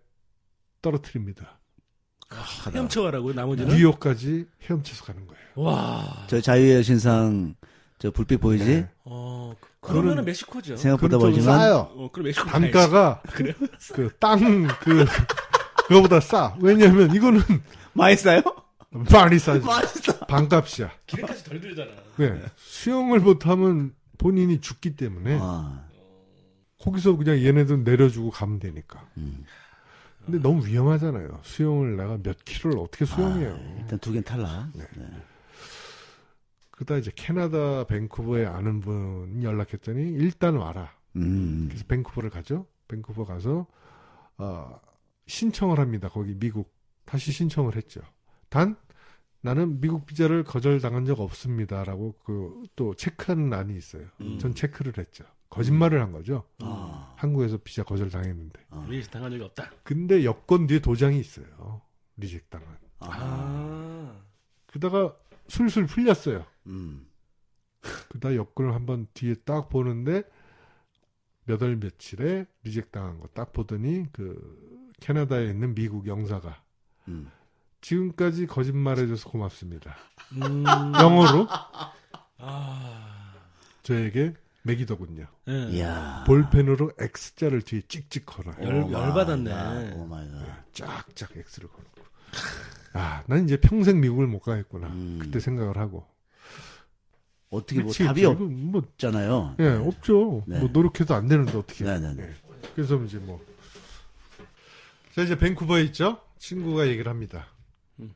떨어뜨립니다. 0.82 1.60
헤엄쳐가라고 2.74 3.34
나머지는. 3.34 3.76
뉴욕까지 3.76 4.46
헤엄쳐서 4.64 5.06
가는 5.06 5.26
거예요. 5.28 5.42
와. 5.56 6.26
저 6.28 6.40
자유의 6.42 6.84
신상 6.84 7.56
저 7.98 8.12
불빛 8.12 8.40
보이지? 8.42 8.66
네. 8.66 8.90
어 9.06 9.54
그- 9.60 9.70
그러면은 9.86 10.24
그거는- 10.24 10.26
멕시코죠. 10.26 10.78
생각보다 10.78 11.18
멀지만 11.18 11.60
싸요. 11.60 11.92
어 11.96 12.10
그럼 12.12 12.26
멕시코 12.26 12.46
단가가 12.48 13.22
그래요? 13.34 13.54
그땅그 13.94 15.06
그거보다 15.88 16.20
싸. 16.20 16.56
왜냐면 16.60 17.14
이거는 17.14 17.42
많이 17.94 18.16
싸요? 18.16 18.42
많이 18.90 19.38
싸지. 19.40 19.60
많이 19.66 19.88
싸. 19.88 20.18
반값이야. 20.26 20.92
기름값이 21.08 21.44
덜 21.44 21.60
들잖아. 21.62 21.92
네. 22.18 22.42
수영을 22.56 23.20
못하면 23.20 23.94
본인이 24.18 24.62
죽기 24.62 24.96
때문에 24.96 25.38
아. 25.42 25.82
거기서 26.80 27.16
그냥 27.18 27.38
얘네들 27.40 27.84
내려주고 27.84 28.32
가면 28.32 28.60
되니까. 28.60 29.06
음. 29.18 29.44
근데 30.26 30.40
너무 30.40 30.66
위험하잖아요. 30.66 31.40
수영을 31.44 31.98
내가 31.98 32.18
몇 32.24 32.44
킬로를 32.46 32.80
어떻게 32.80 33.06
수영해요. 33.06 33.54
아, 33.54 33.76
일단 33.82 34.00
두 34.00 34.12
개는 34.12 34.24
탈락. 34.24 34.70
네. 34.74 34.86
네. 34.96 35.06
그러다 36.76 36.98
이제 36.98 37.12
캐나다 37.16 37.86
밴쿠버에 37.86 38.46
아는 38.46 38.80
분 38.82 39.42
연락했더니 39.42 40.02
일단 40.12 40.56
와라. 40.56 40.94
음. 41.16 41.66
그래서 41.70 41.86
밴쿠버를 41.88 42.30
가죠. 42.30 42.68
밴쿠버 42.88 43.26
가서 43.26 43.66
어, 44.38 44.78
신청을 45.28 45.80
합니다. 45.80 46.10
거기 46.10 46.36
미국 46.38 46.74
다시 47.06 47.32
신청을 47.32 47.76
했죠. 47.76 48.02
단 48.50 48.76
나는 49.42 49.80
미국 49.80 50.06
비자를 50.06 50.44
거절당한 50.44 51.06
적 51.06 51.20
없습니다라고 51.20 52.14
그 52.24 52.64
또 52.76 52.94
체크하는 52.96 53.50
란이 53.50 53.78
있어요. 53.78 54.06
음. 54.22 54.38
전 54.40 54.54
체크를 54.54 54.94
했죠. 54.98 55.24
거짓말을 55.50 56.02
한 56.02 56.12
거죠. 56.12 56.44
아. 56.60 57.14
한국에서 57.16 57.58
비자 57.64 57.84
거절당했는데. 57.84 58.60
아. 58.72 58.86
reject 58.90 59.10
당한 59.10 59.32
적이 59.32 59.44
없다. 59.44 59.72
근데 59.84 60.26
여권 60.26 60.68
뒤에 60.68 60.80
도장이 60.80 61.18
있어요. 61.20 61.82
reject 62.18 62.50
당한. 62.50 62.68
아. 63.00 63.08
아. 63.12 64.22
그다가 64.66 65.16
술술 65.48 65.86
풀렸어요. 65.88 66.46
음. 66.68 67.06
그다 68.10 68.36
여권을 68.36 68.74
한번 68.74 69.08
뒤에 69.14 69.36
딱 69.46 69.70
보는데 69.70 70.24
몇 71.46 71.62
월 71.62 71.76
며칠에 71.76 72.46
reject 72.64 72.92
당한 72.92 73.20
거 73.20 73.28
딱 73.34 73.54
보더니 73.54 74.06
그 74.12 74.92
캐나다에 75.00 75.46
있는 75.50 75.76
미국 75.76 76.08
영사가 76.08 76.62
음. 77.10 77.30
지금까지 77.82 78.48
거짓말해줘서 78.48 79.30
고맙습니다. 79.30 79.96
음, 80.34 80.64
영어로 81.00 81.48
아, 82.40 83.34
저에게 83.84 84.34
맥이더군요. 84.64 85.28
예. 85.48 85.68
이야. 85.70 86.24
볼펜으로 86.26 86.92
X자를 86.98 87.62
뒤에 87.62 87.82
찍찍 87.88 88.26
그어요. 88.26 88.56
열- 88.66 88.84
오 88.86 88.92
열받았네. 88.92 89.92
oh 89.94 90.06
my 90.08 90.28
God. 90.32 90.74
쫙쫙 90.74 91.38
X를 91.38 91.70
긋고. 91.70 92.04
아, 92.94 93.24
난 93.28 93.44
이제 93.44 93.58
평생 93.58 94.00
미국을 94.00 94.28
못 94.28 94.40
가겠구나. 94.40 94.88
음. 94.88 95.20
그때 95.22 95.40
생각을 95.40 95.78
하고. 95.78 96.06
어떻게 97.50 97.82
뭐. 97.82 97.92
답이 97.92 98.24
뭐, 98.26 98.80
없잖아요. 98.82 99.56
예, 99.60 99.68
없죠. 99.70 100.44
네. 100.48 100.60
뭐 100.60 100.70
노력해도 100.72 101.14
안 101.14 101.28
되는데 101.28 101.58
어떻게. 101.58 101.84
네 101.86 102.00
네네. 102.00 102.24
예. 102.24 102.34
그래서 102.76 102.96
이제 103.04 103.18
뭐. 103.18 103.44
자, 105.14 105.22
이제 105.22 105.38
밴쿠버에 105.38 105.84
있죠? 105.84 106.20
친구가 106.40 106.88
얘기를 106.88 107.10
합니다. 107.10 107.48
음. 108.00 108.12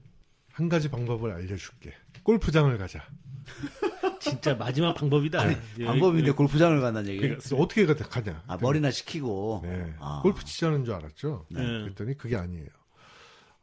한 0.51 0.67
가지 0.69 0.89
방법을 0.89 1.31
알려줄게. 1.31 1.93
골프장을 2.23 2.77
가자. 2.77 3.05
진짜 4.19 4.53
마지막 4.55 4.93
방법이다. 4.93 5.49
예, 5.79 5.85
방법인데 5.85 6.27
예. 6.27 6.31
골프장을 6.31 6.79
간다는 6.81 7.09
얘기. 7.09 7.21
그래서 7.21 7.55
어떻게 7.55 7.85
가- 7.85 7.93
가냐? 7.95 8.43
아, 8.47 8.57
머리나 8.57 8.91
식히고. 8.91 9.61
네. 9.63 9.93
아. 9.99 10.19
골프 10.21 10.43
치자는 10.43 10.83
줄 10.83 10.93
알았죠? 10.93 11.45
네. 11.49 11.61
그랬더니 11.61 12.17
그게 12.17 12.35
아니에요. 12.35 12.67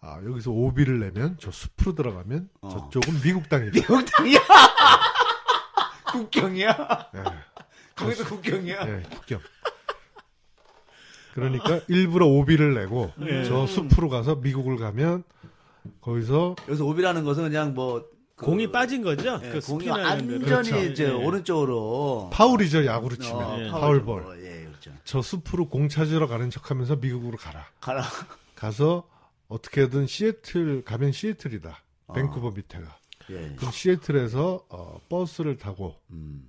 아, 0.07 0.21
여기서 0.25 0.53
오비를 0.53 1.01
내면 1.01 1.37
저 1.41 1.51
숲으로 1.51 1.97
들어가면 1.97 2.49
어. 2.61 2.69
저쪽은 2.69 3.21
미국 3.23 3.49
땅이다. 3.49 3.73
미국 3.73 4.05
땅이야. 4.07 4.39
국경이야. 6.13 7.09
예. 7.17 7.23
거기도 7.97 8.25
국경이야. 8.25 8.87
예, 8.89 9.03
국경. 9.11 9.41
그러니까 11.35 11.81
일부러 11.89 12.27
오비를 12.27 12.75
내고 12.75 13.13
예. 13.23 13.45
저 13.45 13.67
숲으로 13.67 14.09
가서 14.09 14.37
미국을 14.37 14.77
가면 14.77 15.25
거기서 16.01 16.55
여기서 16.69 16.85
오비라는 16.85 17.25
것은 17.25 17.43
그냥 17.43 17.75
뭐 17.75 18.05
그- 18.37 18.47
공이 18.47 18.71
빠진 18.71 19.03
거죠? 19.03 19.41
예, 19.43 19.51
그 19.51 19.61
공이. 19.61 19.89
완전히 19.89 20.39
그렇죠. 20.45 20.79
이제 20.85 21.07
예. 21.07 21.11
오른쪽으로 21.11 22.31
파울이죠 22.33 22.87
야구로 22.87 23.17
치면 23.17 23.43
어, 23.43 23.59
예. 23.61 23.71
파울볼. 23.71 24.23
파울볼. 24.23 24.45
예, 24.45 24.65
그렇죠. 24.67 24.93
저 25.05 25.21
숲으로 25.21 25.69
공 25.69 25.89
찾으러 25.89 26.29
가는 26.29 26.49
척하면서 26.49 26.97
미국으로 26.97 27.37
가라. 27.39 27.67
가라. 27.81 28.05
가서 28.55 29.05
어떻게든 29.49 30.07
시애틀 30.07 30.85
가면 30.85 31.13
시애틀이다. 31.13 31.83
어. 32.07 32.13
밴쿠버 32.13 32.51
밑에가. 32.53 32.99
예. 33.31 33.55
그럼 33.57 33.73
시애틀에서 33.73 34.67
어, 34.69 35.01
버스를 35.09 35.57
타고 35.57 36.01
음. 36.11 36.49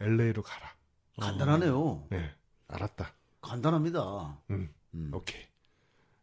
LA로 0.00 0.42
가라. 0.42 0.74
간단하네요. 1.20 2.06
네, 2.10 2.32
알았다. 2.68 3.12
간단합니다. 3.40 4.38
음, 4.50 4.72
음. 4.94 5.10
오케이. 5.12 5.44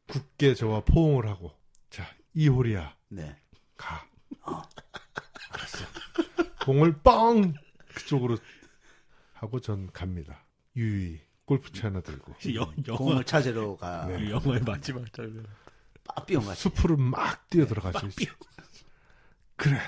굳게 0.08 0.54
저와 0.54 0.82
포옹을 0.86 1.28
하고 1.28 1.52
자 1.90 2.06
이호리야 2.34 2.96
네. 3.10 3.36
가. 3.76 4.08
알았어. 5.50 5.86
공을 6.66 7.00
뻥 7.02 7.54
그쪽으로 7.96 8.38
하고 9.34 9.60
전 9.60 9.92
갑니다. 9.92 10.46
유유히 10.76 11.20
골프채 11.46 11.84
하나 11.84 12.02
들고 12.02 12.34
영, 12.54 12.74
영화, 12.88 12.98
공을 12.98 13.24
찾으러 13.26 13.76
가. 13.76 14.06
네. 14.06 14.30
영화의 14.30 14.62
마지막 14.62 15.12
장면. 15.12 15.46
빠삐용 16.08 16.46
같이. 16.46 16.62
숲으로 16.62 16.98
막 16.98 17.50
뛰어 17.50 17.66
들어가죠. 17.66 18.08
그래 19.56 19.80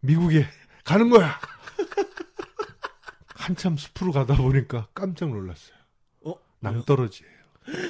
미국에 0.00 0.46
가는 0.84 1.08
거야. 1.10 1.38
한참 3.34 3.76
숲으로 3.76 4.12
가다 4.12 4.36
보니까 4.36 4.88
깜짝 4.94 5.30
놀랐어요. 5.30 5.76
어? 6.24 6.34
낭떠러지예요. 6.60 7.34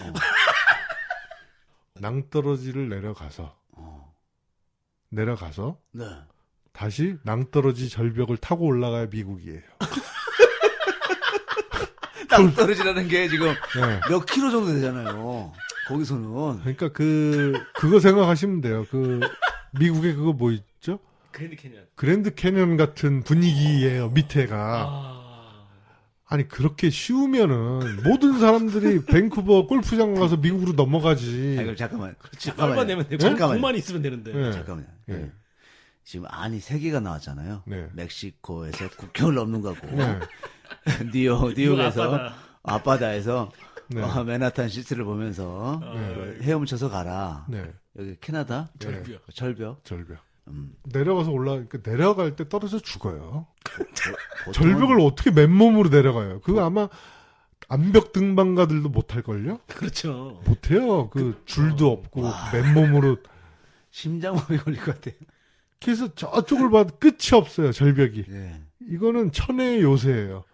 어. 0.02 0.12
낭떠러지를 2.00 2.88
내려가서 2.88 3.56
어. 3.72 4.14
내려가서 5.10 5.78
네. 5.92 6.04
다시 6.72 7.16
낭떠러지 7.22 7.88
절벽을 7.88 8.36
타고 8.38 8.66
올라가야 8.66 9.06
미국이에요. 9.06 9.60
땅 12.28 12.52
떨어지라는 12.52 13.06
게 13.06 13.28
지금 13.28 13.46
네. 13.46 14.00
몇 14.08 14.26
킬로 14.26 14.50
정도 14.50 14.72
되잖아요. 14.72 15.52
거기서는. 15.88 16.60
그러니까 16.60 16.88
그 16.92 17.52
그거 17.74 18.00
생각하시면 18.00 18.60
돼요. 18.60 18.86
그 18.90 19.20
미국에 19.78 20.14
그거 20.14 20.32
뭐 20.32 20.52
있죠? 20.52 20.98
그랜드 21.30 21.56
캐년. 21.56 21.86
그랜드 21.94 22.34
캐년 22.34 22.76
같은 22.76 23.22
분위기예요. 23.22 24.10
밑에가 24.10 24.86
아. 24.88 25.14
아니 26.26 26.48
그렇게 26.48 26.90
쉬우면은 26.90 28.02
모든 28.04 28.38
사람들이 28.38 29.04
밴쿠버 29.06 29.66
골프장 29.66 30.14
가서 30.14 30.36
미국으로 30.36 30.72
넘어가지. 30.72 31.56
아, 31.58 31.62
이걸 31.62 31.76
잠깐만. 31.76 32.14
그렇지. 32.18 32.46
잠깐만요. 32.46 32.72
얼마 32.72 32.84
내면 32.84 33.08
되고. 33.08 33.18
잠깐만요. 33.18 33.60
공만 33.60 33.76
있으면 33.76 34.02
되는데. 34.02 34.32
네. 34.32 34.52
잠깐만요. 34.52 34.86
네. 35.06 35.14
예. 35.14 35.32
지금 36.04 36.26
안이 36.28 36.60
세 36.60 36.78
개가 36.78 37.00
나왔잖아요. 37.00 37.62
네. 37.66 37.88
멕시코에서 37.94 38.88
국경을 38.90 39.34
넘는 39.34 39.60
거고 39.62 39.86
네. 39.88 40.18
뉴욕 41.12 41.52
뉴욕에서 41.54 42.02
앞바다. 42.04 42.34
앞바다에서 42.62 43.50
네. 43.88 44.02
어, 44.02 44.24
맨하탄 44.24 44.68
시티를 44.68 45.04
보면서 45.04 45.80
네. 45.94 46.38
헤엄쳐서 46.42 46.88
가라. 46.90 47.46
네. 47.48 47.72
여기 47.98 48.16
캐나다 48.20 48.70
네. 48.78 48.86
절벽. 48.86 49.22
절벽. 49.34 49.84
절벽. 49.84 50.18
음, 50.48 50.74
내려가서 50.84 51.30
올라 51.30 51.52
그러니까 51.52 51.78
내려갈 51.82 52.36
때 52.36 52.48
떨어져 52.48 52.78
죽어요. 52.78 53.46
절벽을 54.52 55.00
어떻게 55.00 55.30
맨몸으로 55.30 55.88
내려가요? 55.88 56.40
그거 56.40 56.64
아마 56.64 56.88
암벽 57.68 58.12
등반가들도 58.12 58.88
못할 58.90 59.22
걸요? 59.22 59.58
그렇죠. 59.68 60.40
못해요. 60.44 61.08
그 61.10 61.40
줄도 61.46 61.90
없고 61.90 62.22
와. 62.22 62.50
맨몸으로. 62.52 63.18
심장마비 63.90 64.58
걸릴 64.58 64.80
것 64.80 65.00
같아. 65.00 65.16
그래서 65.82 66.12
저쪽을 66.14 66.70
봐도 66.70 66.96
끝이 66.98 67.30
없어요. 67.32 67.70
절벽이. 67.72 68.24
예. 68.28 68.60
이거는 68.90 69.30
천혜의 69.32 69.82
요새예요. 69.82 70.44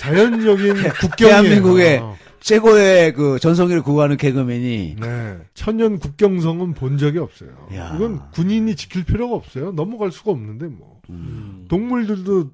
자연적인 0.00 0.74
국경이에요. 1.00 1.16
대한민국의 1.16 2.02
최고의 2.46 3.12
그 3.12 3.40
전성기를 3.40 3.82
구하는 3.82 4.16
개그맨이 4.16 4.96
네. 5.00 5.38
천연 5.54 5.98
국경성은 5.98 6.74
본 6.74 6.96
적이 6.96 7.18
없어요. 7.18 7.50
야. 7.74 7.92
이건 7.96 8.30
군인이 8.30 8.76
지킬 8.76 9.04
필요가 9.04 9.34
없어요. 9.34 9.72
넘어갈 9.72 10.12
수가 10.12 10.30
없는데 10.30 10.68
뭐. 10.68 11.00
음, 11.10 11.14
음. 11.14 11.64
동물들도 11.68 12.52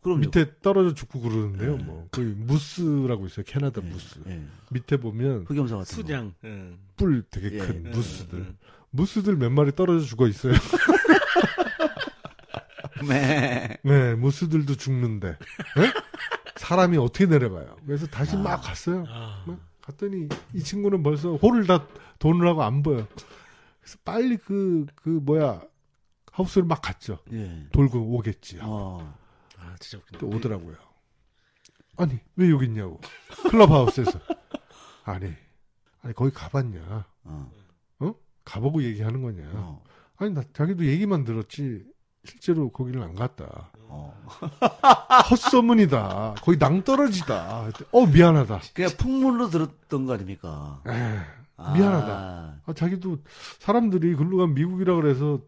그럼 0.00 0.20
밑에 0.20 0.52
떨어져 0.62 0.94
죽고 0.94 1.22
그러는데요. 1.22 1.76
네. 1.76 1.82
뭐. 1.82 2.06
그 2.12 2.20
무스라고 2.20 3.26
있어요. 3.26 3.44
캐나다 3.48 3.80
무스. 3.80 4.20
예. 4.28 4.40
밑에 4.70 4.96
보면 4.96 5.46
흑염소 5.48 5.78
같은 5.78 5.80
거. 5.80 5.94
수장. 6.02 6.34
응. 6.44 6.78
뿔 6.96 7.24
되게 7.32 7.54
예. 7.54 7.58
큰 7.58 7.82
응, 7.84 7.90
무스들. 7.90 8.38
응. 8.38 8.56
무스들 8.90 9.34
몇 9.34 9.50
마리 9.50 9.74
떨어져 9.74 10.06
죽어 10.06 10.28
있어요. 10.28 10.52
네. 13.08 13.76
네, 13.82 14.14
무스들도 14.14 14.76
죽는데. 14.76 15.36
네? 15.76 15.92
사람이 16.68 16.98
어떻게 16.98 17.24
내려가요? 17.24 17.76
그래서 17.86 18.06
다시 18.06 18.36
아. 18.36 18.40
막 18.40 18.60
갔어요. 18.60 19.06
아. 19.08 19.42
막 19.46 19.58
갔더니 19.80 20.28
이 20.52 20.62
친구는 20.62 21.02
벌써 21.02 21.34
홀을 21.36 21.66
다 21.66 21.86
돈을 22.18 22.46
하고 22.46 22.62
안 22.62 22.82
보여. 22.82 23.06
그래서 23.80 23.98
빨리 24.04 24.36
그, 24.36 24.84
그 24.94 25.08
뭐야, 25.08 25.62
하우스를 26.30 26.66
막 26.66 26.82
갔죠. 26.82 27.20
예. 27.32 27.66
돌고 27.72 27.98
오겠지. 28.16 28.58
어. 28.60 29.16
아, 29.56 29.76
진짜 29.80 29.96
웃긴다. 29.96 30.18
또 30.18 30.36
오더라고요. 30.36 30.76
아니, 31.96 32.18
왜 32.36 32.50
여기 32.50 32.66
있냐고. 32.66 33.00
클럽하우스에서. 33.48 34.20
아니, 35.04 35.32
아니, 36.02 36.14
거기 36.14 36.30
가봤냐. 36.30 37.06
어. 37.24 37.50
가보고 38.44 38.82
얘기하는 38.82 39.22
거냐. 39.22 39.50
어. 39.54 39.82
아니, 40.16 40.32
나 40.32 40.42
자기도 40.52 40.84
얘기만 40.84 41.24
들었지. 41.24 41.86
실제로 42.28 42.70
거기를 42.70 43.02
안 43.02 43.14
갔다. 43.14 43.70
어. 43.88 44.14
헛소문이다. 45.30 46.34
거기 46.42 46.58
낭떠러지다. 46.58 47.60
그랬더니, 47.62 47.88
어, 47.92 48.06
미안하다. 48.06 48.60
그냥 48.74 48.90
풍물로 48.98 49.48
들었던 49.50 50.06
거 50.06 50.14
아닙니까? 50.14 50.82
에, 50.86 50.92
미안하다. 51.74 52.12
아, 52.12 52.60
아, 52.66 52.72
자기도 52.74 53.18
사람들이 53.58 54.14
글로 54.14 54.36
가면 54.38 54.54
미국이라 54.54 54.94
그래서 54.96 55.40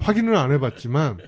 확인을 0.00 0.36
안 0.36 0.52
해봤지만 0.52 1.18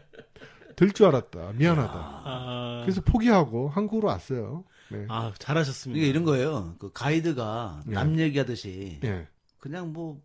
될 0.77 0.93
줄 0.93 1.07
알았다. 1.07 1.53
미안하다. 1.55 1.93
아. 1.95 2.81
그래서 2.85 3.01
포기하고 3.01 3.69
한국으로 3.71 4.09
왔어요. 4.09 4.65
네. 4.91 5.07
아, 5.09 5.33
잘하셨습니다. 5.39 5.99
이게 5.99 6.09
이런 6.09 6.25
거예요. 6.25 6.77
그 6.79 6.93
가이드가 6.93 7.83
예. 7.89 7.93
남 7.93 8.19
얘기하듯이 8.19 9.01
예. 9.05 9.27
그냥 9.59 9.93
뭐 9.93 10.21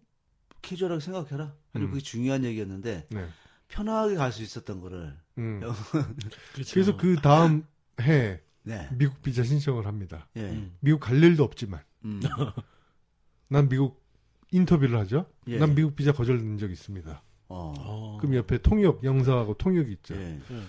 캐주얼하게 0.62 1.02
생각해라. 1.02 1.54
그리고 1.74 1.88
음. 1.88 1.92
그게 1.92 2.04
중요한 2.04 2.44
얘기였는데 2.46 3.08
네. 3.10 3.26
편하게 3.74 4.16
갈 4.16 4.32
수 4.32 4.44
있었던 4.44 4.80
거를 4.82 5.16
음. 5.40 5.60
그렇죠. 6.54 6.74
그래서 6.74 6.96
그 6.96 7.16
다음 7.16 7.66
해 8.02 8.40
네. 8.62 8.88
미국 8.94 9.22
비자 9.24 9.44
신청을 9.44 9.88
합니다. 9.88 10.28
예. 10.36 10.42
음. 10.42 10.76
미국 10.80 11.00
갈 11.00 11.22
일도 11.22 11.44
없지만 11.44 11.82
음. 12.06 12.22
난 13.50 13.68
미국 13.68 14.02
인터뷰를 14.52 14.98
하죠. 15.00 15.26
예. 15.48 15.58
난 15.58 15.74
미국 15.74 15.96
비자 15.96 16.12
거절된 16.12 16.60
적 16.60 16.70
있습니다. 16.70 17.24
어. 17.50 17.74
어. 17.80 18.18
그럼 18.22 18.36
옆에 18.36 18.60
통역 18.60 19.04
영사하고 19.04 19.56
통역이 19.56 19.92
있죠. 19.94 20.16
예. 20.16 20.40
응. 20.52 20.68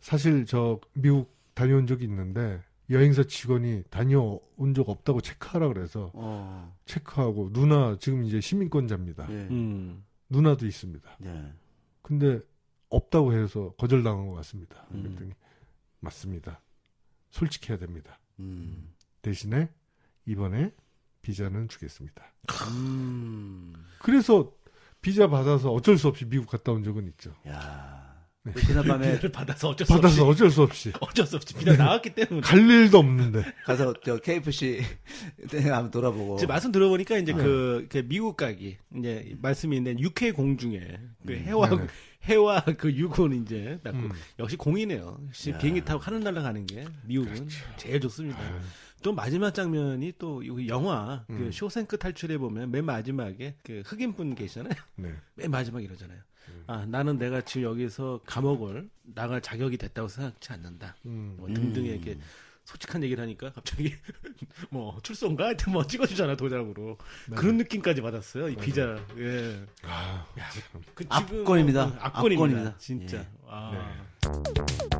사실 0.00 0.46
저 0.46 0.80
미국 0.94 1.32
다녀온 1.54 1.86
적이 1.86 2.04
있는데 2.04 2.60
여행사 2.90 3.22
직원이 3.22 3.84
다녀온 3.88 4.74
적 4.74 4.88
없다고 4.88 5.20
체크하라 5.20 5.68
그래서 5.68 6.10
어. 6.14 6.76
체크하고 6.86 7.52
누나 7.52 7.96
지금 8.00 8.24
이제 8.24 8.40
시민권자입니다. 8.40 9.28
예. 9.30 9.34
음. 9.50 10.02
누나도 10.30 10.66
있습니다. 10.66 11.18
예. 11.24 11.52
근데 12.02 12.40
없다고 12.88 13.34
해서 13.34 13.74
거절당한 13.76 14.26
것 14.28 14.34
같습니다. 14.36 14.86
음. 14.92 15.02
그랬더니 15.02 15.32
맞습니다. 16.00 16.60
솔직해야 17.30 17.78
됩니다. 17.78 18.18
음. 18.38 18.94
대신에 19.22 19.70
이번에 20.26 20.72
비자는 21.22 21.68
주겠습니다. 21.68 22.24
음. 22.72 23.74
그래서 24.00 24.52
비자 25.02 25.28
받아서 25.28 25.70
어쩔 25.72 25.98
수 25.98 26.08
없이 26.08 26.24
미국 26.24 26.48
갔다 26.48 26.72
온 26.72 26.82
적은 26.82 27.06
있죠. 27.08 27.34
야. 27.46 28.09
네. 28.42 28.52
그 28.54 28.66
지난밤에 28.66 29.12
비자를 29.12 29.32
받아서 29.32 29.68
어쩔 29.68 29.86
수 29.86 29.92
없이 29.92 30.02
받아서 30.02 30.26
어쩔 30.26 30.50
수 30.50 30.62
없이 30.62 30.92
어쩔 31.00 31.26
수 31.26 31.36
없이 31.36 31.54
비자 31.54 31.76
나왔기 31.76 32.14
때문에. 32.14 32.40
갈 32.40 32.58
일도 32.58 32.98
없는데 32.98 33.44
가서 33.66 33.92
저 34.02 34.16
KFC 34.16 34.80
한번 35.70 35.90
돌아보고. 35.90 36.38
지금 36.38 36.48
말씀 36.48 36.72
들어보니까 36.72 37.18
이제 37.18 37.32
네. 37.34 37.42
그, 37.42 37.86
그 37.90 38.02
미국 38.08 38.36
가기 38.38 38.78
이제 38.96 39.36
말씀이 39.42 39.76
있는 39.76 40.00
육해 40.00 40.32
공중에 40.32 40.80
그 41.26 41.34
음. 41.34 41.42
해와 41.44 41.68
네네. 41.68 41.86
해와 42.24 42.64
그 42.78 42.90
유군 42.92 43.42
이제 43.42 43.78
딱 43.82 43.94
음. 43.94 44.10
역시 44.38 44.56
공이네요. 44.56 45.20
역시 45.28 45.50
야. 45.50 45.58
비행기 45.58 45.84
타고 45.84 46.00
하늘날아 46.00 46.40
가는 46.42 46.64
게 46.66 46.86
미국은 47.04 47.34
그렇죠. 47.34 47.58
제일 47.76 48.00
좋습니다. 48.00 48.40
아유, 48.40 48.60
또 49.02 49.12
마지막 49.12 49.52
장면이 49.54 50.14
또 50.18 50.46
여기 50.46 50.66
영화 50.68 51.24
그 51.26 51.34
음. 51.34 51.52
쇼생크 51.52 51.98
탈출에 51.98 52.38
보면 52.38 52.70
맨 52.70 52.86
마지막에 52.86 53.56
그 53.62 53.82
흑인 53.84 54.14
분 54.14 54.34
계시잖아요. 54.34 54.74
네. 54.96 55.12
맨 55.34 55.50
마지막에 55.50 55.84
이러잖아요. 55.84 56.20
음. 56.50 56.64
아 56.66 56.84
나는 56.86 57.18
내가 57.18 57.40
지금 57.40 57.62
여기서 57.62 58.20
감옥을 58.26 58.88
나갈 59.14 59.40
자격이 59.40 59.76
됐다고 59.76 60.08
생각지 60.08 60.52
않는다. 60.52 60.96
음. 61.06 61.36
뭐 61.38 61.48
등등의 61.48 61.90
이렇게 61.90 62.18
솔직한 62.64 63.02
얘기를 63.02 63.20
하니까 63.22 63.50
갑자기 63.52 63.94
뭐 64.70 64.98
출소인가 65.02 65.46
하여튼 65.46 65.72
뭐 65.72 65.84
찍어주잖아 65.86 66.36
도장으로 66.36 66.98
네. 67.28 67.36
그런 67.36 67.56
느낌까지 67.56 68.00
받았어요 68.00 68.48
이 68.48 68.56
비자 68.56 68.96
예 69.18 69.60
아, 69.82 70.24
그 70.94 71.04
압권입니다. 71.08 71.84
어, 71.84 71.86
어, 71.86 71.96
압권입니다. 72.00 72.44
압권입니다. 72.44 72.78
진짜 72.78 73.18
예. 73.18 73.28
아. 73.48 73.70
네. 73.72 74.99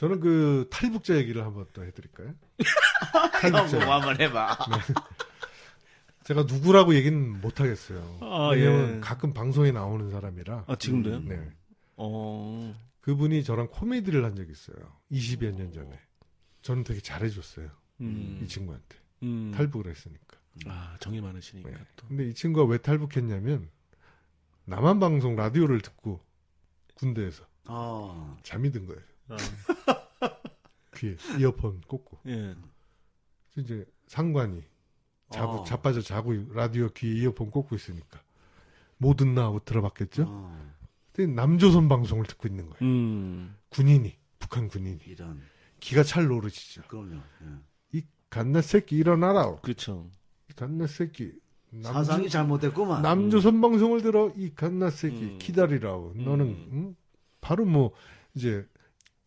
저는 0.00 0.18
그 0.20 0.66
탈북자 0.70 1.14
얘기를 1.14 1.44
한번 1.44 1.66
또 1.74 1.84
해드릴까요? 1.84 2.34
탈북자. 3.38 3.84
뭐 3.84 3.96
한번 3.96 4.18
해봐. 4.18 4.56
제가 6.24 6.44
누구라고 6.44 6.94
얘기는 6.94 7.40
못 7.42 7.60
하겠어요. 7.60 8.18
아, 8.22 8.48
왜냐면 8.54 8.96
예. 8.96 9.00
가끔 9.00 9.34
방송에 9.34 9.72
나오는 9.72 10.10
사람이라. 10.10 10.64
아 10.68 10.76
지금도요? 10.76 11.20
네. 11.24 11.50
어 11.96 12.74
그분이 13.02 13.44
저랑 13.44 13.68
코미디를 13.70 14.24
한 14.24 14.36
적이 14.36 14.52
있어요. 14.52 14.78
20여 15.12 15.52
년 15.54 15.70
전에. 15.70 16.00
저는 16.62 16.84
되게 16.84 17.00
잘해줬어요. 17.00 17.68
음, 18.00 18.40
이 18.42 18.48
친구한테. 18.48 18.96
음. 19.24 19.52
탈북을 19.54 19.90
했으니까. 19.90 20.38
아 20.64 20.96
정이 21.00 21.20
많으시니까 21.20 21.68
네. 21.68 21.76
또 21.96 22.06
근데 22.06 22.26
이 22.26 22.32
친구가 22.32 22.64
왜 22.64 22.78
탈북했냐면 22.78 23.68
남한 24.64 24.98
방송 24.98 25.36
라디오를 25.36 25.82
듣고 25.82 26.24
군대에서 26.94 27.44
어. 27.66 28.38
잠이 28.42 28.72
든 28.72 28.86
거예요. 28.86 29.09
아, 29.30 29.36
귀에 30.96 31.16
이어폰 31.38 31.82
꽂고. 31.86 32.18
예. 32.26 32.54
이제 33.56 33.84
상관이 34.06 34.62
자고 35.30 35.52
어. 35.60 35.64
자빠져 35.64 36.00
자고 36.00 36.32
라디오 36.52 36.88
귀에 36.90 37.22
이어폰 37.22 37.50
꽂고 37.50 37.76
있으니까 37.76 38.20
뭐 38.98 39.14
듣나 39.14 39.44
하고 39.44 39.60
들어봤겠죠. 39.60 40.24
어. 40.28 40.70
근데 41.12 41.32
남조선 41.32 41.88
방송을 41.88 42.26
듣고 42.26 42.48
있는 42.48 42.68
거예요. 42.70 42.78
음. 42.82 43.56
군인이 43.70 44.16
북한 44.38 44.68
군인이 44.68 45.00
이런. 45.06 45.40
기가 45.80 46.02
찰 46.02 46.26
노릇이죠. 46.26 46.82
그럼요. 46.88 47.16
예. 47.16 47.98
이 47.98 48.02
갓나 48.28 48.60
새끼 48.60 48.96
일어나라. 48.96 49.56
그렇죠. 49.60 50.10
이 50.50 50.52
갓나 50.54 50.86
새끼. 50.86 51.32
남조- 51.72 51.92
사상이 51.92 52.28
잘못됐구만. 52.28 53.00
남조선 53.02 53.60
방송을 53.60 54.02
들어 54.02 54.32
이 54.36 54.52
갓나 54.54 54.90
새끼 54.90 55.22
음. 55.22 55.38
기다리라고. 55.38 56.14
너는 56.16 56.46
음. 56.46 56.68
응? 56.72 56.96
바로 57.40 57.64
뭐 57.64 57.92
이제 58.34 58.66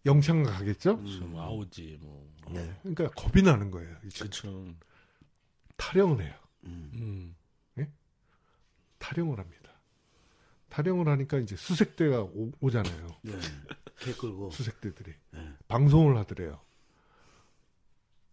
영창 0.06 0.44
가겠죠. 0.44 0.96
음. 0.96 1.06
좀 1.06 1.38
아우지 1.38 2.00
뭐 2.02 2.30
네. 2.50 2.78
그러니까 2.82 3.10
겁이 3.10 3.42
나는 3.44 3.72
거예요. 3.72 3.96
그렇죠. 4.16 4.66
타령을 5.78 6.24
해요. 6.24 6.34
음. 6.66 6.92
음. 6.96 7.36
타령을 9.00 9.38
합니다. 9.38 9.72
타령을 10.70 11.08
하니까 11.10 11.38
이제 11.38 11.56
수색대가 11.58 12.24
오, 12.24 12.72
잖아요 12.72 13.08
네. 13.22 13.38
개 14.00 14.14
끌고. 14.14 14.50
수색대들이 14.52 15.14
네. 15.32 15.54
방송을 15.68 16.18
하더래요. 16.18 16.60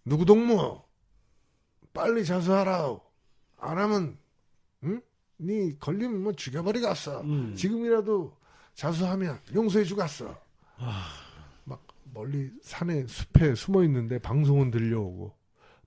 누구 0.05 0.25
동무 0.25 0.81
빨리 1.93 2.25
자수하라. 2.25 2.99
안 3.59 3.79
하면 3.79 4.17
응? 4.85 5.03
네 5.39 5.77
걸리면 5.77 6.23
뭐 6.23 6.33
죽여버리겠어. 6.33 7.21
음. 7.23 7.55
지금이라도 7.57 8.37
자수하면 8.75 9.41
용서해 9.53 9.85
주겠어. 9.85 10.41
아. 10.79 11.30
막 12.13 12.21
멀리 12.21 12.51
산에 12.63 13.07
숲에 13.07 13.55
숨어 13.55 13.85
있는데 13.85 14.19
방송은 14.19 14.71
들려오고 14.71 15.35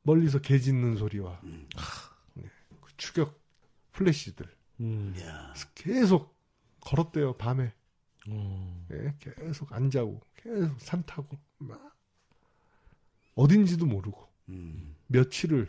멀리서 0.04 0.40
개 0.40 0.60
짖는 0.60 0.96
소리와 0.98 1.40
음. 1.44 1.68
네, 2.36 2.44
그 2.82 2.92
추격 2.98 3.42
플래시들 3.92 4.46
음. 4.82 5.14
야. 5.22 5.54
계속 5.76 6.36
걸었대요 6.82 7.34
밤에 7.38 7.74
어. 8.30 8.86
예, 8.92 9.14
계속 9.20 9.72
안 9.74 9.90
자고 9.90 10.22
계속 10.36 10.80
산 10.80 11.04
타고 11.06 11.38
막 11.58 11.96
어딘지도 13.36 13.86
모르고 13.86 14.28
음. 14.50 14.96
며칠을 15.08 15.68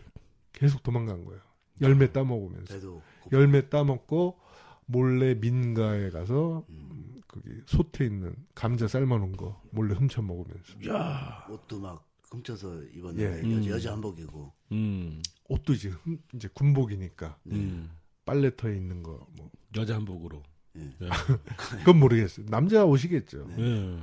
계속 0.52 0.82
도망간 0.82 1.24
거예요. 1.24 1.40
열매 1.80 2.12
따 2.12 2.22
먹으면서 2.22 2.66
그래도. 2.68 3.02
열매 3.32 3.68
따 3.68 3.82
먹고 3.82 4.38
몰래 4.86 5.34
민가에 5.34 6.10
가서 6.10 6.64
음. 6.68 7.13
음, 7.36 7.42
거기 7.42 7.60
솥에 7.66 8.06
있는 8.06 8.34
감자 8.54 8.86
삶아놓은 8.88 9.36
거 9.36 9.60
몰래 9.72 9.94
훔쳐 9.94 10.22
먹으면서 10.22 10.74
야. 10.88 11.46
옷도 11.50 11.80
막 11.80 12.08
훔쳐서 12.30 12.82
입었는데 12.84 13.22
예. 13.22 13.38
여자, 13.38 13.46
음. 13.46 13.66
여자 13.68 13.92
한복이고. 13.92 14.52
음. 14.72 15.22
옷도 15.48 15.72
이제 15.72 15.88
흠- 15.90 16.18
이제 16.34 16.48
군복이니까 16.52 17.38
네. 17.44 17.56
음. 17.56 17.90
빨래터에 18.24 18.76
있는 18.76 19.02
거 19.02 19.26
뭐 19.36 19.50
여자 19.76 19.94
한복으로. 19.96 20.42
예. 20.76 20.80
예. 21.02 21.08
그건 21.84 22.00
모르겠어요. 22.00 22.46
남자 22.46 22.84
옷이겠죠. 22.84 23.46
네. 23.48 23.56
예. 23.60 23.98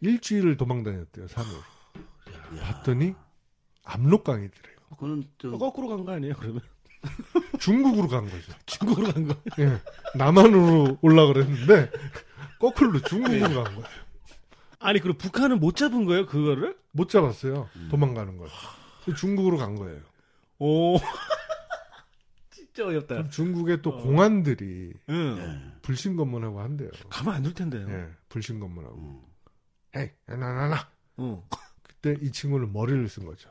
일주일을 0.00 0.56
도망 0.56 0.82
다녔대요 0.82 1.28
산으로. 1.28 1.58
야. 2.58 2.60
봤더니 2.62 3.14
압록강이더래요. 3.84 4.76
그거는 4.90 5.24
좀 5.38 5.58
거꾸로 5.58 5.88
간 5.88 6.04
거 6.04 6.12
아니에요? 6.12 6.34
그러면 6.38 6.60
중국으로 7.58 8.08
간 8.08 8.24
거죠. 8.28 8.52
중국으로 8.66 9.12
간 9.12 9.28
거. 9.28 9.36
예. 9.58 9.78
남한으로 10.16 10.98
올라 11.02 11.26
그랬는데 11.26 11.90
거꾸로 12.58 13.00
중국으로 13.00 13.40
간 13.64 13.74
거예요. 13.74 13.82
아니 14.78 14.98
그리고 15.00 15.18
북한은 15.18 15.60
못 15.60 15.76
잡은 15.76 16.04
거예요? 16.04 16.26
그거를? 16.26 16.76
못 16.92 17.08
잡았어요. 17.08 17.68
음. 17.76 17.88
도망가는 17.90 18.36
걸. 18.38 18.48
중국으로 19.16 19.56
간 19.58 19.74
거예요. 19.76 20.00
오. 20.58 20.96
진짜 22.50 22.86
어렵다. 22.86 23.14
그럼 23.16 23.30
중국의 23.30 23.82
또 23.82 23.90
어. 23.90 24.02
공안들이 24.02 24.92
응. 25.08 25.36
예. 25.38 25.80
불신 25.82 26.16
검문하고 26.16 26.60
한대요. 26.60 26.90
가만 27.08 27.36
안 27.36 27.42
둘 27.42 27.54
텐데요. 27.54 27.86
예, 27.90 28.08
불신 28.28 28.60
검문하고. 28.60 28.96
음. 28.96 29.20
에이, 29.96 30.08
나나나. 30.26 30.88
응. 31.18 31.42
그때 31.82 32.16
이 32.22 32.30
친구는 32.30 32.72
머리를 32.72 33.08
쓴 33.08 33.26
거죠. 33.26 33.50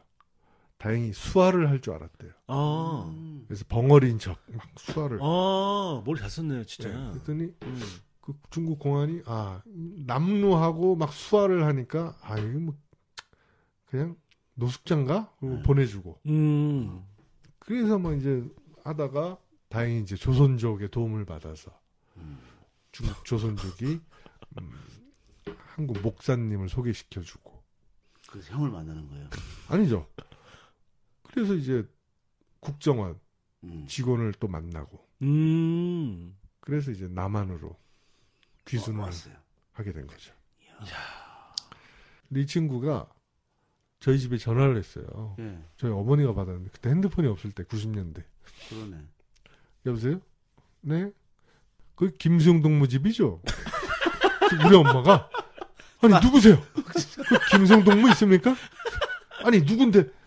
다행히 0.80 1.12
수화를 1.14 1.70
할 1.70 1.82
줄 1.82 1.94
알았대요. 1.94 2.32
아. 2.48 3.12
음. 3.14 3.44
그래서 3.48 3.66
벙어리인 3.68 4.18
척 4.18 4.40
막 4.48 4.66
수화를. 4.80 5.20
아, 5.22 6.02
머리 6.06 6.20
잘 6.20 6.30
썼네요, 6.30 6.64
진짜. 6.64 6.90
예, 6.90 7.12
그랬더니 7.12 7.54
음. 7.64 7.82
그 8.22 8.34
중국 8.50 8.80
공안이 8.80 9.22
아 9.26 9.62
남루하고 9.66 10.96
막 10.96 11.12
수화를 11.14 11.66
하니까 11.66 12.16
아 12.22 12.38
이거 12.40 12.60
뭐 12.60 12.76
그냥 13.86 14.16
노숙자인가 14.56 15.34
네. 15.42 15.62
보내주고 15.64 16.20
음. 16.28 17.04
그래서 17.60 17.98
뭐 18.00 18.14
이제 18.14 18.44
하다가 18.84 19.38
다행히 19.68 20.02
이제 20.02 20.16
조선족의 20.16 20.90
도움을 20.92 21.26
받아서 21.26 21.72
음. 22.18 22.40
중국 22.92 23.24
조선족이 23.26 24.00
음, 24.60 24.72
한국 25.76 26.00
목사님을 26.02 26.70
소개시켜주고 26.70 27.64
그래서 28.30 28.54
형을 28.54 28.70
만나는 28.70 29.08
거예요. 29.10 29.30
아니죠. 29.70 30.08
그래서 31.34 31.54
이제 31.54 31.88
국정원 32.60 33.20
음. 33.64 33.86
직원을 33.88 34.34
또 34.40 34.48
만나고 34.48 35.06
음. 35.22 36.36
그래서 36.60 36.92
이제 36.92 37.08
남한으로 37.08 37.78
귀순을 38.66 39.02
어. 39.02 39.10
하게 39.74 39.92
된 39.94 40.08
거죠. 40.08 40.34
근데 42.28 42.42
이 42.42 42.46
친구가 42.46 43.10
저희 44.00 44.20
집에 44.20 44.38
전화를 44.38 44.78
했어요. 44.78 45.36
예. 45.40 45.58
저희 45.78 45.92
어머니가 45.92 46.34
받았는데 46.34 46.70
그때 46.72 46.90
핸드폰이 46.90 47.28
없을 47.28 47.52
때 47.52 47.64
90년대 47.64 48.24
그러네. 48.70 48.98
여보세요? 49.86 50.22
네? 50.82 51.12
그 51.96 52.12
김수영 52.12 52.62
동무집이죠? 52.62 53.42
우리 54.66 54.76
엄마가 54.76 55.30
아니 56.02 56.14
누구세요? 56.24 56.62
그 56.74 57.40
김수영 57.52 57.84
동무 57.84 58.10
있습니까? 58.12 58.56
아니 59.44 59.60
누군데? 59.62 60.19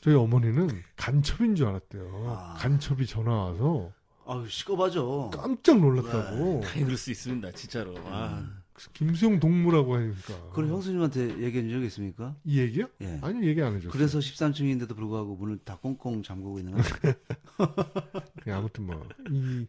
저희 0.00 0.14
어머니는 0.14 0.68
간첩인 0.96 1.54
줄 1.54 1.66
알았대요. 1.68 2.24
아. 2.28 2.54
간첩이 2.58 3.06
전화 3.06 3.32
와서 3.32 3.92
아유, 4.26 4.46
시꺼봐죠. 4.48 5.30
깜짝 5.32 5.80
놀랐다고. 5.80 6.60
당연히 6.60 6.84
그럴 6.84 6.96
수 6.96 7.10
있습니다, 7.10 7.50
진짜로. 7.52 7.94
아, 8.06 8.46
김수영 8.94 9.40
동무라고 9.40 9.96
하니까. 9.96 10.50
그럼 10.52 10.70
형수님한테 10.70 11.42
얘기한 11.42 11.68
적 11.68 11.82
있습니까? 11.84 12.34
이 12.44 12.58
얘기요? 12.60 12.86
예. 13.02 13.18
아니 13.22 13.46
얘기 13.46 13.60
안 13.62 13.74
해줬어요. 13.74 13.90
그래서 13.92 14.18
13층인데도 14.18 14.94
불구하고 14.96 15.36
문을 15.36 15.58
다 15.64 15.76
꽁꽁 15.80 16.22
잠그고 16.22 16.58
있는 16.58 16.74
거 16.74 16.82
예, 18.46 18.52
아무튼 18.52 18.86
뭐 18.86 19.08
이. 19.30 19.66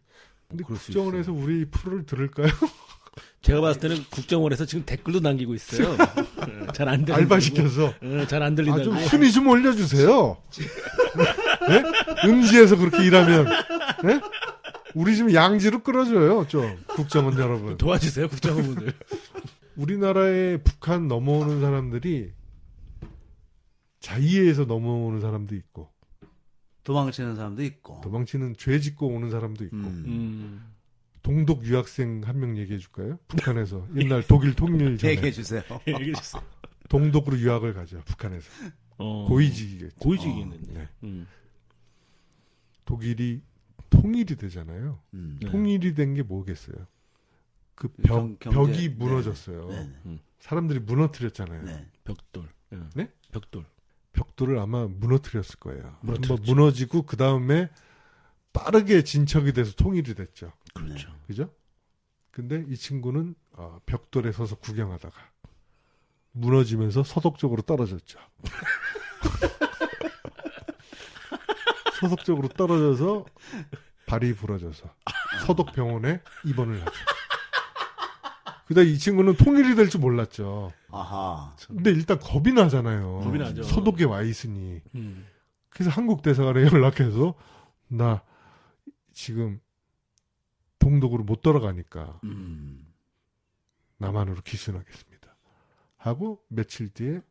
근데 0.48 0.64
그럴 0.64 0.78
수 0.78 0.86
국정원에서 0.86 1.32
우리 1.32 1.64
프로를 1.66 2.06
들을까요? 2.06 2.46
제가 3.42 3.60
봤을 3.60 3.80
때는 3.80 4.04
국정원에서 4.10 4.64
지금 4.64 4.84
댓글도 4.86 5.20
남기고 5.20 5.54
있어요. 5.54 5.96
잘 6.74 6.88
안 6.88 7.04
들린다고. 7.04 7.14
알바 7.20 7.40
시켜서 7.40 7.92
잘안 8.28 8.52
아, 8.52 8.54
들린다고. 8.56 8.82
좀 8.84 8.98
순위 9.00 9.30
좀 9.32 9.46
올려주세요. 9.48 10.36
네? 11.68 11.82
음지에서 12.28 12.76
그렇게 12.76 13.04
일하면, 13.04 13.46
네? 14.02 14.20
우리 14.94 15.16
좀 15.16 15.32
양지로 15.32 15.82
끌어줘요, 15.82 16.46
좀. 16.48 16.78
국정원 16.88 17.38
여러분. 17.38 17.76
도와주세요, 17.76 18.28
국정원분들. 18.28 18.92
우리나라에 19.76 20.58
북한 20.58 21.08
넘어오는 21.08 21.60
사람들이 21.60 22.32
자의에서 24.00 24.64
넘어오는 24.64 25.20
사람도 25.20 25.54
있고, 25.56 25.90
도망치는 26.84 27.36
사람도 27.36 27.62
있고. 27.64 28.00
도망치는 28.02 28.54
죄 28.58 28.78
짓고 28.78 29.06
오는 29.08 29.30
사람도 29.30 29.64
있고, 29.64 29.76
음. 29.76 30.04
음. 30.06 30.73
동독 31.24 31.64
유학생 31.64 32.20
한 32.24 32.38
명 32.38 32.56
얘기해 32.58 32.78
줄까요? 32.78 33.18
북한에서. 33.28 33.88
옛날 33.96 34.22
독일 34.26 34.54
통일 34.54 34.98
전에. 34.98 35.12
얘기해 35.12 35.32
주세요. 35.32 35.62
얘기해 35.88 36.12
주세요. 36.12 36.42
동독으로 36.90 37.38
유학을 37.38 37.72
가죠, 37.72 38.00
북한에서. 38.04 38.46
어. 38.98 39.24
고위직이겠죠. 39.26 39.96
고위직이겠는데. 39.98 40.72
네. 40.74 40.88
음. 41.02 41.26
독일이 42.84 43.40
통일이 43.88 44.36
되잖아요. 44.36 45.00
음. 45.14 45.38
네. 45.42 45.50
통일이 45.50 45.94
된 45.94 46.14
게 46.14 46.22
뭐겠어요? 46.22 46.76
그 47.74 47.88
경- 48.04 48.36
벽, 48.38 48.50
경제. 48.52 48.72
벽이 48.72 48.88
네. 48.90 48.94
무너졌어요. 48.94 49.68
네. 50.04 50.20
사람들이 50.40 50.80
무너뜨렸잖아요. 50.80 51.62
네. 51.64 51.88
벽돌. 52.04 52.48
예. 52.74 52.78
네? 52.94 53.10
벽돌. 53.32 53.64
벽돌을 54.12 54.58
아마 54.58 54.86
무너뜨렸을 54.86 55.56
거예요. 55.58 55.96
무너뜨렸죠. 56.02 56.34
한번 56.34 56.44
무너지고 56.54 57.02
그 57.02 57.16
다음에 57.16 57.70
빠르게 58.52 59.02
진척이 59.02 59.52
돼서 59.54 59.72
통일이 59.74 60.14
됐죠. 60.14 60.52
그렇죠. 60.94 61.08
그죠? 61.26 61.50
근데 62.30 62.64
이 62.68 62.76
친구는 62.76 63.34
어, 63.52 63.80
벽돌에 63.86 64.32
서서 64.32 64.56
구경하다가 64.56 65.14
무너지면서 66.32 67.04
서독적으로 67.04 67.62
떨어졌죠. 67.62 68.18
서독적으로 72.00 72.48
떨어져서 72.48 73.24
발이 74.06 74.34
부러져서 74.34 74.92
서독병원에 75.46 76.20
입원을 76.44 76.80
하죠. 76.80 76.92
그다음 78.66 78.86
이 78.88 78.98
친구는 78.98 79.36
통일이 79.36 79.74
될 79.74 79.88
줄 79.88 80.00
몰랐죠. 80.00 80.72
아하. 80.90 81.54
근데 81.68 81.90
일단 81.90 82.18
겁이 82.18 82.52
나잖아요. 82.52 83.20
겁이 83.20 83.38
나죠. 83.38 83.62
서독에 83.62 84.04
와 84.04 84.22
있으니. 84.22 84.80
음. 84.94 85.26
그래서 85.68 85.90
한국 85.90 86.22
대사관에 86.22 86.62
연락해서 86.64 87.34
나 87.88 88.22
지금 89.12 89.60
동독으로 90.84 91.24
못 91.24 91.40
돌아가니까 91.40 92.20
음. 92.24 92.86
남한으로 93.96 94.42
귀순하겠습니다. 94.42 95.34
하고 95.96 96.42
며칠 96.48 96.90
뒤에 96.90 97.22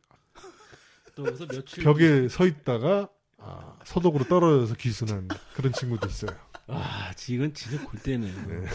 또 1.14 1.22
그래서 1.22 1.46
며칠 1.46 1.84
벽에 1.84 2.28
서 2.28 2.46
있다가 2.46 3.08
아, 3.38 3.78
서독으로 3.84 4.24
떨어져서 4.24 4.74
귀순한 4.74 5.28
그런 5.54 5.72
친구도 5.72 6.08
있어요. 6.08 6.36
아, 6.66 7.12
지금 7.14 7.52
진짜 7.52 7.84
골 7.84 8.00
때는. 8.00 8.26
네. 8.48 8.66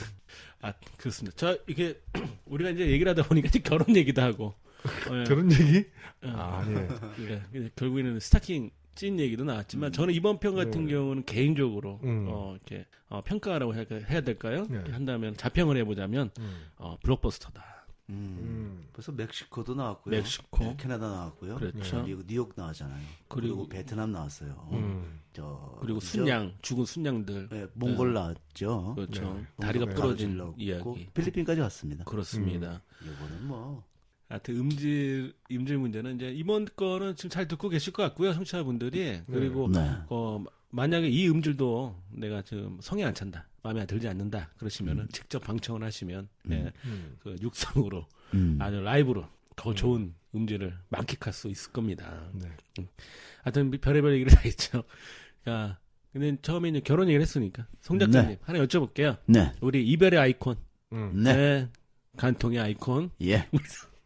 아, 0.62 0.74
그렇습니다. 0.98 1.36
자, 1.36 1.58
이게 1.68 2.00
우리가 2.46 2.70
이제 2.70 2.88
얘기를 2.88 3.10
하다 3.10 3.24
보니까 3.24 3.50
이제 3.50 3.60
결혼 3.60 3.96
얘기도 3.96 4.22
하고. 4.22 4.54
예, 5.12 5.24
그런 5.26 5.52
얘기? 5.52 5.78
예. 6.24 6.30
아, 6.30 6.63
예. 6.70 6.88
예, 7.26 7.44
이제 7.54 7.72
결국에는 7.76 8.20
스타킹 8.20 8.72
찐 8.95 9.19
얘기도 9.19 9.43
나왔지만 9.45 9.91
저는 9.91 10.13
이번 10.13 10.39
편 10.39 10.56
같은 10.56 10.86
네. 10.86 10.91
경우는 10.93 11.23
개인적으로 11.25 11.99
음. 12.04 12.25
어, 12.30 12.56
이렇게 12.56 12.86
어, 13.08 13.21
평가라고 13.23 13.73
해야, 13.75 13.86
해야 14.10 14.21
될까요? 14.21 14.65
네. 14.69 14.75
이렇게 14.75 14.91
한다면 14.91 15.36
자평을 15.38 15.78
해보자면 15.78 16.30
음. 16.39 16.65
어, 16.78 16.97
블록버스터다. 17.04 17.63
음. 18.10 18.15
음. 18.41 18.88
벌써 18.91 19.12
멕시코도 19.12 19.75
나왔고요. 19.75 20.15
멕시코. 20.15 20.63
네, 20.63 20.75
캐나다 20.80 21.08
나왔고요. 21.08 21.56
그렇죠. 21.58 22.04
그리고 22.04 22.23
뉴욕 22.25 22.52
나왔잖아요. 22.56 22.99
그리고- 23.28 23.58
그리고, 23.58 23.69
베트남 23.69 24.12
나왔어요. 24.12 24.67
음. 24.73 25.19
저 25.32 25.78
그리고? 25.80 25.99
순양, 25.99 26.56
죽은 26.62 26.86
순양들. 26.86 27.49
네, 27.49 27.67
몽골 27.75 28.13
나왔죠. 28.13 28.95
그렇죠. 28.95 29.34
네. 29.36 29.45
다리가 29.65 29.86
부러진 29.86 30.54
이야기. 30.58 31.08
필리핀까지 31.13 31.62
왔습니다. 31.62 32.04
그렇습니다. 32.06 32.82
이거는 33.02 33.47
뭐 33.47 33.84
하여튼 34.30 34.58
음질 34.58 35.34
음질 35.52 35.78
문제는 35.80 36.15
이제 36.15 36.32
이번 36.32 36.65
거는 36.76 37.15
지금 37.15 37.32
잘 37.32 37.48
듣고 37.48 37.68
계실 37.68 37.92
것 37.92 38.04
같고요, 38.04 38.34
청취자분들이. 38.34 39.22
그리고 39.26 39.68
네. 39.68 39.92
어, 40.08 40.44
만약에 40.70 41.10
이 41.10 41.28
음질도 41.28 42.00
내가 42.12 42.44
지금 42.44 42.78
성에 42.80 43.04
안 43.04 43.13
찬다, 43.13 43.48
마음에 43.63 43.86
들지 43.88 44.08
않는다 44.08 44.52
그러시면은 44.58 45.08
직접 45.12 45.39
방청을 45.39 45.84
하시면 45.84 46.30
네, 46.44 46.72
음. 46.86 47.18
그 47.22 47.36
육성으로 47.42 48.06
음. 48.36 48.58
아니 48.62 48.80
라이브로 48.80 49.28
더 49.56 49.74
좋은 49.74 50.13
음질을 50.36 50.78
만끽할 50.89 51.34
수 51.34 51.50
있을 51.50 51.72
겁니다. 51.72 52.30
네. 52.34 52.50
하여튼 53.42 53.72
별의별 53.72 54.13
얘기를 54.13 54.32
다 54.32 54.42
했죠. 54.42 54.84
그러니까 55.44 55.80
근데 56.13 56.38
처음에 56.44 56.70
이제 56.70 56.80
결혼 56.82 57.08
얘기를 57.08 57.22
했으니까 57.22 57.65
송 57.82 57.98
작가님 57.98 58.30
네. 58.30 58.39
하나 58.44 58.60
여쭤볼게요. 58.60 59.18
네. 59.26 59.52
우리 59.60 59.88
이별의 59.88 60.20
아이콘, 60.20 60.56
음. 60.92 61.24
네. 61.24 61.68
간통의 62.18 62.60
아이콘 62.60 63.10
예. 63.22 63.48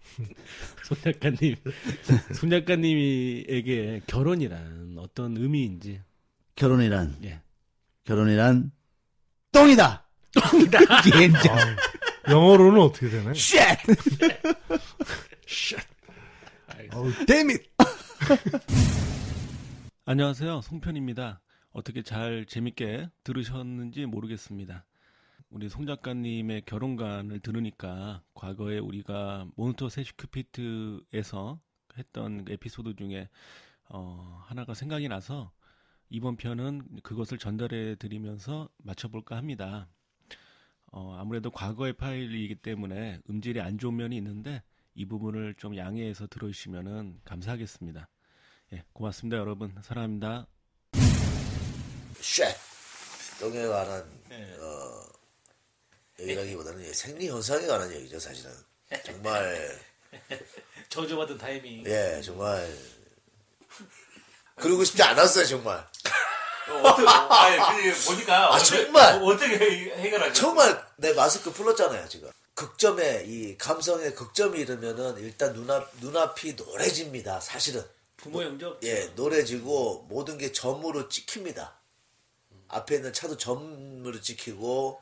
송 0.84 0.98
작가님, 1.02 1.56
송 2.34 2.50
작가님에게 2.50 4.02
결혼이란 4.08 4.96
어떤 5.00 5.38
의미인지. 5.38 6.02
결혼이란 6.56 7.18
예. 7.24 7.42
결혼이란 8.04 8.72
똥이다. 9.52 10.08
똥이다. 10.52 11.02
젠장. 11.10 11.58
아, 11.58 12.32
영어로는 12.32 12.80
어떻게 12.80 13.10
되나요? 13.10 13.34
shit. 13.34 13.58
어우, 16.94 17.12
damn 17.26 17.46
it! 17.46 17.62
안녕하세요. 20.06 20.62
송편입니다. 20.62 21.42
어떻게 21.72 22.04
잘 22.04 22.46
재밌게 22.48 23.10
들으셨는지 23.24 24.06
모르겠습니다. 24.06 24.86
우리 25.54 25.70
송 25.70 25.86
작가님의 25.86 26.64
결혼관을 26.66 27.40
들으니까 27.40 28.24
과거에 28.34 28.80
우리가 28.80 29.46
모니터 29.56 29.88
세슈큐피트에서 29.88 31.60
했던 31.96 32.44
에피소드 32.50 32.96
중에 32.96 33.30
어, 33.88 34.42
하나가 34.46 34.74
생각이 34.74 35.08
나서 35.08 35.52
이번 36.10 36.38
편은 36.38 37.02
그것을 37.04 37.38
전달해 37.38 37.96
드리면서 37.98 38.68
마쳐볼까 38.78 39.38
합니다. 39.38 39.88
어, 40.92 41.16
아무래도 41.20 41.52
과거의 41.52 41.94
파일이기 41.94 42.56
때문에 42.56 43.20
음질이 43.30 43.62
안 43.62 43.78
좋은 43.78 43.96
면이 43.96 44.18
있는데 44.18 44.64
이 44.96 45.06
부분을 45.06 45.54
좀 45.60 45.78
양해해서 45.78 46.26
들어주시면 46.26 47.22
감사하겠습니다. 47.26 48.10
예, 48.74 48.84
고맙습니다, 48.92 49.38
여러분. 49.38 49.76
사랑합니다. 49.84 50.48
shit 52.20 52.44
똥에 53.40 53.68
관한 53.68 54.04
네. 54.30 54.56
어, 54.56 55.13
얘기라기보다는 56.20 56.94
생리 56.94 57.28
현상에 57.28 57.66
관한 57.68 57.92
얘기죠 57.92 58.20
사실은 58.20 58.52
정말 59.06 59.80
저주받은 60.90 61.38
타이밍. 61.38 61.84
예 61.88 62.22
정말 62.24 62.72
그러고 64.56 64.84
싶지 64.84 65.02
않았어요 65.02 65.46
정말 65.46 65.86
어떻게, 66.84 67.08
아니, 67.08 67.92
보니까 68.06 68.54
아, 68.56 68.58
정말! 68.60 69.22
어떻게 69.22 69.58
해결하죠? 69.58 70.34
정말 70.34 70.86
내 70.98 71.12
마스크 71.14 71.52
풀었잖아요 71.52 72.08
지금 72.08 72.32
극점에 72.54 73.24
이 73.26 73.58
감성의 73.58 74.16
극점이 74.16 74.60
이르면은 74.60 75.18
일단 75.18 75.54
눈앞 75.54 75.90
눈앞이 76.00 76.54
노래집니다 76.54 77.40
사실은 77.42 77.84
부모 78.16 78.44
영접. 78.44 78.82
예 78.84 79.08
노래지고 79.16 80.06
모든 80.08 80.38
게 80.38 80.52
점으로 80.54 81.10
찍힙니다 81.10 81.76
앞에 82.70 82.96
있는 82.96 83.12
차도 83.12 83.38
점으로 83.38 84.22
찍히고 84.22 85.02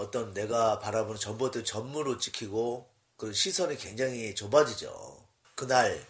어떤 0.00 0.32
내가 0.32 0.78
바라보는 0.78 1.20
전봇대 1.20 1.62
점으로 1.62 2.16
찍히고 2.18 2.90
그 3.18 3.34
시선이 3.34 3.76
굉장히 3.76 4.34
좁아지죠. 4.34 5.22
그날 5.54 6.02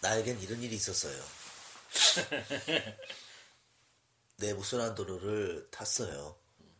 나에겐 0.00 0.40
이런 0.40 0.62
일이 0.62 0.74
있었어요. 0.74 1.22
내부 4.38 4.64
순환도로를 4.64 5.68
탔어요. 5.70 6.34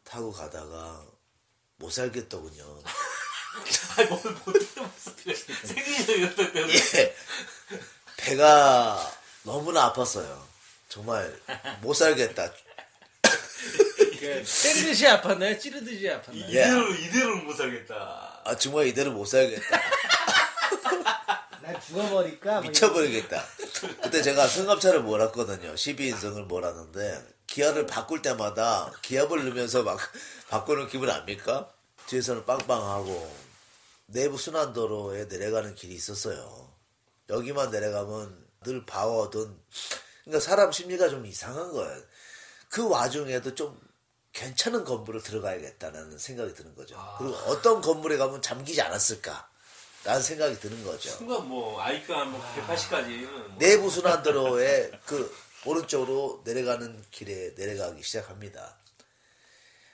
타고 0.05 0.33
가다가 0.33 1.05
못 1.77 1.91
살겠더군요. 1.91 2.83
아니 3.99 4.09
뭘 4.09 4.23
적이 4.25 4.67
때문에. 6.53 6.75
예. 6.75 7.17
배가 8.17 9.13
너무나 9.43 9.93
아팠어요. 9.93 10.43
정말 10.89 11.39
못 11.83 11.93
살겠다. 11.93 12.51
때리듯이 14.25 15.05
아팠나요? 15.07 15.59
찌르듯이 15.61 16.05
아팠나요? 16.05 16.37
예. 16.49 16.63
이대로 16.63 16.95
이대로 16.95 17.37
못 17.37 17.55
살겠다. 17.55 18.43
아 18.45 18.57
정말 18.57 18.87
이대로 18.87 19.13
못 19.13 19.25
살겠다. 19.27 19.81
나 21.63 21.81
죽어버릴까? 21.81 22.53
뭐 22.53 22.61
미쳐버리겠다. 22.63 23.43
그때 24.03 24.23
제가 24.23 24.47
승합차를 24.47 25.01
몰았거든요. 25.01 25.75
12인승을 25.75 26.45
몰았는데 26.45 27.35
기아를 27.47 27.87
바꿀 27.87 28.21
때마다 28.23 28.93
기압을 29.03 29.45
넣으면서 29.45 29.83
막 29.83 29.99
바꾸는 30.49 30.89
기분 30.89 31.11
압니까? 31.11 31.71
뒤에서는 32.07 32.45
빵빵하고 32.45 33.35
내부 34.07 34.37
순환도로에 34.37 35.25
내려가는 35.25 35.75
길이 35.75 35.95
있었어요. 35.95 36.69
여기만 37.31 37.71
내려가면 37.71 38.45
늘 38.65 38.85
바워든 38.85 39.57
그러니까 40.25 40.41
사람 40.45 40.71
심리가 40.73 41.09
좀 41.09 41.25
이상한 41.27 41.73
거예요. 41.73 42.03
그 42.69 42.87
와중에도 42.89 43.55
좀 43.55 43.79
괜찮은 44.35 44.85
건물을 44.85 45.23
들어가야겠다는 45.23 46.19
생각이 46.19 46.53
드는 46.55 46.75
거죠. 46.75 46.97
그리고 47.19 47.35
어떤 47.47 47.81
건물에 47.81 48.19
가면 48.19 48.43
잠기지 48.43 48.83
않았을까? 48.83 49.49
라는 50.03 50.21
생각이 50.21 50.59
드는 50.61 50.85
거죠. 50.85 51.09
순간 51.11 51.49
뭐 51.49 51.81
아이가 51.81 52.25
뭐 52.27 52.39
180까지는 52.57 53.57
내부 53.59 53.89
순환도로에 53.89 54.91
그 55.07 55.35
오른쪽으로 55.65 56.43
내려가는 56.45 57.03
길에 57.11 57.55
내려가기 57.57 58.03
시작합니다. 58.03 58.77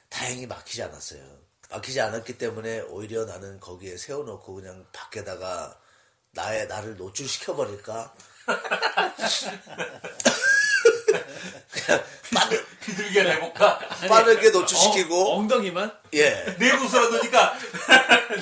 다행히 0.09 0.47
막히지 0.47 0.83
않았어요. 0.83 1.23
막히지 1.71 2.01
않았기 2.01 2.39
때문에 2.39 2.81
오히려 2.81 3.27
나는 3.27 3.61
거기에 3.61 3.97
세워놓고 3.97 4.55
그냥 4.55 4.85
밖에다가 4.93 5.79
나의 6.33 6.67
나를 6.67 6.97
노출시켜 6.97 7.55
버릴까? 7.55 8.13
그냥 11.13 12.05
빠르, 12.35 12.65
비둘기를 12.85 13.31
해볼까? 13.33 13.79
빠르게 14.09 14.51
노출시키고 14.51 15.33
어, 15.33 15.39
엉덩이만? 15.39 15.93
예. 16.15 16.57
내부 16.59 16.89
수라도니까 16.89 17.59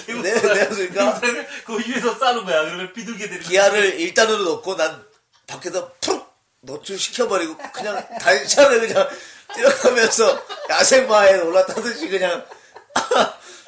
내부 0.06 0.22
내- 0.22 0.34
수라- 0.34 0.54
내부 0.54 0.74
수니까? 0.74 1.04
내부 1.04 1.18
수라를 1.26 1.48
그 1.64 1.78
위에서 1.78 2.14
싸는 2.18 2.44
거야. 2.44 2.62
그러면 2.64 2.92
비둘기 2.92 3.28
되는 3.28 3.40
기아를 3.42 3.98
1단으로 3.98 4.44
놓고 4.44 4.76
난 4.76 5.04
밖에서 5.46 5.92
푹 6.00 6.28
노출시켜버리고 6.60 7.56
그냥 7.72 8.06
단차를 8.20 8.80
그냥 8.80 9.08
뛰어가면서 9.54 10.44
야생마에 10.68 11.38
올라타듯이 11.40 12.08
그냥 12.08 12.44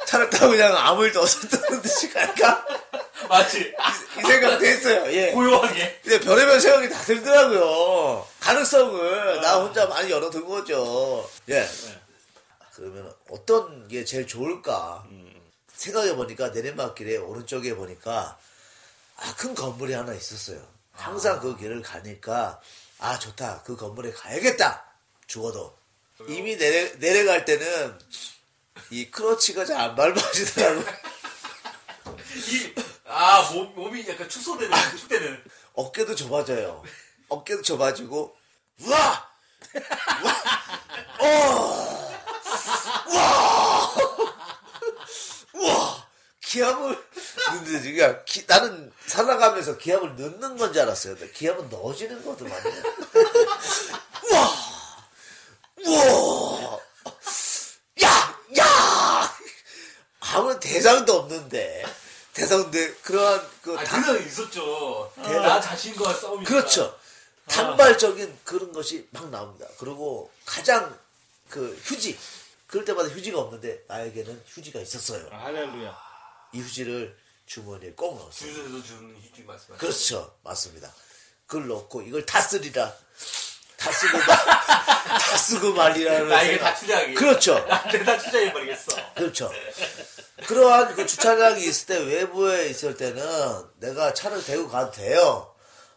차를 0.06 0.30
타고 0.30 0.50
그냥 0.52 0.76
아무 0.76 1.04
일도 1.04 1.20
없었다는 1.20 1.82
듯이 1.82 2.12
갈까? 2.12 2.64
맞지? 3.28 3.74
이 4.18 4.22
생각도 4.22 4.64
했어요. 4.64 5.12
예. 5.12 5.30
고요하게. 5.32 6.00
근데 6.02 6.20
별의별 6.20 6.60
생각이 6.60 6.88
다 6.88 7.00
들더라고요. 7.02 8.26
가능성을 8.40 9.40
나 9.40 9.60
혼자 9.60 9.86
많이 9.86 10.10
열어둔 10.10 10.46
거죠. 10.46 11.28
예. 11.48 11.68
그러면 12.74 13.12
어떤 13.28 13.86
게 13.88 14.04
제일 14.04 14.26
좋을까? 14.26 15.04
생각해 15.74 16.16
보니까 16.16 16.48
내리막길에 16.48 17.16
오른쪽에 17.18 17.74
보니까 17.74 18.38
아, 19.16 19.34
큰 19.36 19.54
건물이 19.54 19.92
하나 19.92 20.12
있었어요. 20.14 20.60
항상 20.92 21.40
그 21.40 21.56
길을 21.56 21.82
가니까 21.82 22.60
아, 22.98 23.18
좋다. 23.18 23.62
그 23.64 23.76
건물에 23.76 24.10
가야겠다. 24.12 24.84
죽어도. 25.26 25.74
이미 26.28 26.56
내려, 26.58 26.90
내려갈 26.98 27.44
때는 27.44 27.98
이 28.90 29.10
크러치가 29.10 29.64
잘 29.64 29.78
안 29.80 29.94
밟아지더라고요. 29.94 30.84
이, 32.34 32.74
아, 33.06 33.50
몸, 33.52 33.74
몸이 33.74 34.08
약간 34.08 34.28
축소되는, 34.28 34.76
축되는. 34.98 35.44
어깨도 35.74 36.14
좁아져요. 36.14 36.82
어깨도 37.28 37.62
좁아지고, 37.62 38.36
우와! 38.82 39.30
우와! 40.22 40.34
어! 41.20 42.10
우와! 43.08 43.94
우와! 45.54 46.06
기압을 46.42 47.06
넣는데 47.48 47.80
지금 47.82 48.22
기- 48.24 48.44
나는 48.46 48.92
살아가면서 49.06 49.76
기압을 49.78 50.16
넣는 50.16 50.56
건 50.56 50.72
줄 50.72 50.82
알았어요. 50.82 51.16
기압은 51.32 51.68
넣어지는 51.68 52.24
거더만요. 52.24 52.64
우와! 54.30 54.50
우와! 55.86 56.78
야! 58.02 58.38
야! 58.58 59.36
아무 60.32 60.58
대상도 60.60 61.12
없는데. 61.14 61.84
대상인데 62.32 62.94
그러한 63.02 63.48
그 63.62 63.76
아, 63.76 63.82
다- 63.84 64.00
그건 64.00 64.24
있었죠. 64.26 65.12
나 65.16 65.60
자신과 65.60 66.14
싸움이. 66.14 66.44
그렇죠. 66.44 66.96
단발적인 67.48 68.38
그런 68.44 68.72
것이 68.72 69.08
막 69.10 69.28
나옵니다. 69.30 69.66
그리고 69.78 70.30
가장 70.44 70.96
그 71.48 71.76
휴지. 71.82 72.16
그럴 72.68 72.84
때마다 72.84 73.08
휴지가 73.08 73.40
없는데 73.40 73.84
나에게는 73.88 74.44
휴지가 74.46 74.80
있었어요. 74.80 75.26
할렐루야. 75.32 75.98
이 76.52 76.60
휴지를 76.60 77.18
주머니에 77.46 77.90
꼭 77.96 78.16
넣었어요. 78.18 78.52
주에서 78.52 78.82
주는 78.84 79.16
휴지 79.20 79.42
말씀하시죠. 79.42 79.76
그렇죠. 79.78 80.36
맞습니다. 80.44 80.92
그걸 81.48 81.66
넣고 81.66 82.02
이걸 82.02 82.24
다 82.24 82.40
쓰리라. 82.40 82.94
다 83.80 83.90
쓰고 83.90 84.18
말, 84.18 84.26
다 84.26 85.36
쓰고 85.38 85.72
말이라는 85.72 86.28
나에게 86.28 86.52
생각. 86.58 86.64
다 86.64 86.74
투자하기. 86.74 87.14
그렇죠. 87.14 87.58
나한테 87.66 88.04
다 88.04 88.18
투자해버리겠어. 88.18 89.14
그렇죠. 89.14 89.50
그러한 90.46 90.94
그 90.94 91.06
주차장이 91.06 91.64
있을 91.64 91.86
때 91.86 91.98
외부에 91.98 92.66
있을 92.68 92.96
때는 92.96 93.22
내가 93.78 94.12
차를 94.12 94.44
대고 94.44 94.68
가도 94.68 94.90
돼요. 94.92 95.54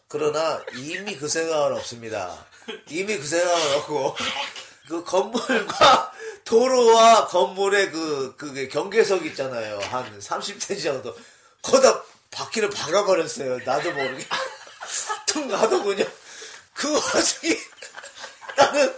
그러나 0.08 0.62
이미 0.74 1.16
그 1.16 1.28
생각은 1.28 1.76
없습니다. 1.76 2.46
이미 2.88 3.18
그 3.18 3.26
생각은 3.26 3.74
없고 3.76 4.16
그 4.88 5.04
건물과 5.04 6.12
도로와 6.44 7.26
건물의 7.26 7.90
그 7.90 8.34
그게 8.36 8.68
경계석 8.68 9.26
있잖아요. 9.26 9.78
한 9.90 10.18
30cm 10.18 10.82
정도. 10.82 11.14
거기다 11.62 12.02
바퀴를 12.30 12.70
박아버렸어요. 12.70 13.58
나도 13.64 13.92
모르게. 13.92 14.26
툭 15.26 15.46
놔두군요. 15.48 16.04
그 16.74 16.92
와중에 16.92 17.58
나는 18.56 18.94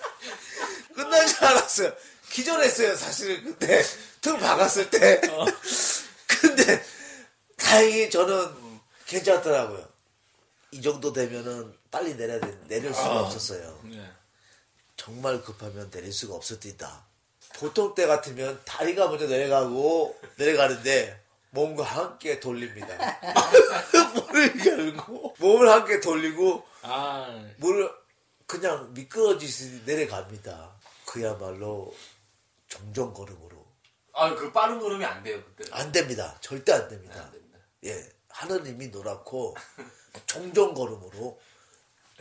끝난 0.94 1.26
줄 1.26 1.44
알았어요. 1.44 1.92
기절했어요, 2.30 2.96
사실은 2.96 3.44
그때. 3.44 3.82
툭 4.20 4.38
박았을 4.38 4.90
때. 4.90 5.20
근데 6.40 6.82
다행히 7.56 8.10
저는 8.10 8.80
괜찮더라고요. 9.06 9.86
이 10.72 10.82
정도 10.82 11.12
되면은 11.12 11.72
빨리 11.90 12.16
내려야 12.16 12.40
돼. 12.40 12.58
내릴 12.66 12.92
수가 12.92 13.20
없었어요. 13.20 13.80
네. 13.84 14.04
정말 14.96 15.40
급하면 15.42 15.90
내릴 15.90 16.12
수가 16.12 16.34
없었다. 16.34 17.06
보통 17.54 17.94
때 17.94 18.06
같으면 18.06 18.60
다리가 18.64 19.08
먼저 19.08 19.26
내려가고 19.26 20.18
내려가는데 20.36 21.22
몸과 21.50 21.84
함께 21.84 22.38
돌립니다. 22.40 23.18
문을 24.14 24.66
열고 24.66 25.36
몸을 25.38 25.70
함께 25.70 26.00
돌리고 26.00 26.62
아, 26.82 27.44
물을 27.56 27.90
그냥 28.46 28.92
미끄러지듯이 28.94 29.82
내려갑니다. 29.84 30.72
그야말로 31.04 31.94
종종 32.68 33.12
걸음으로 33.12 33.66
아, 34.12 34.34
그 34.34 34.50
빠른 34.50 34.78
걸음이 34.80 35.04
안 35.04 35.22
돼요, 35.22 35.42
그때. 35.56 35.68
안 35.72 35.92
됩니다. 35.92 36.36
절대 36.40 36.72
안 36.72 36.88
됩니다. 36.88 37.20
안 37.22 37.30
됩니다. 37.32 37.58
예, 37.84 38.08
하느님이 38.30 38.88
노랗고 38.88 39.56
종종 40.26 40.72
걸음으로 40.74 41.40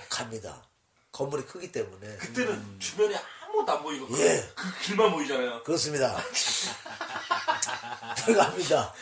갑니다. 0.09 0.67
건물이 1.11 1.45
크기 1.45 1.71
때문에 1.71 2.17
그때는 2.17 2.79
주변에 2.79 3.15
아무것도 3.45 3.71
안 3.71 3.83
보이고. 3.83 4.07
그- 4.07 4.19
예. 4.19 4.51
그 4.55 4.79
길만 4.83 5.11
보이잖아요. 5.11 5.63
그렇습니다. 5.63 6.17
들어갑니다. 8.17 8.93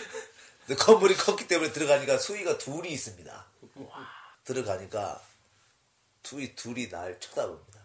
건물이 0.79 1.15
컸기 1.15 1.47
때문에 1.47 1.71
들어가니까 1.73 2.17
수위가 2.19 2.57
둘이 2.59 2.89
있습니다. 2.91 3.45
들어가니까 4.43 5.19
수위 6.23 6.55
둘이 6.55 6.89
날 6.89 7.19
쳐다봅니다. 7.19 7.79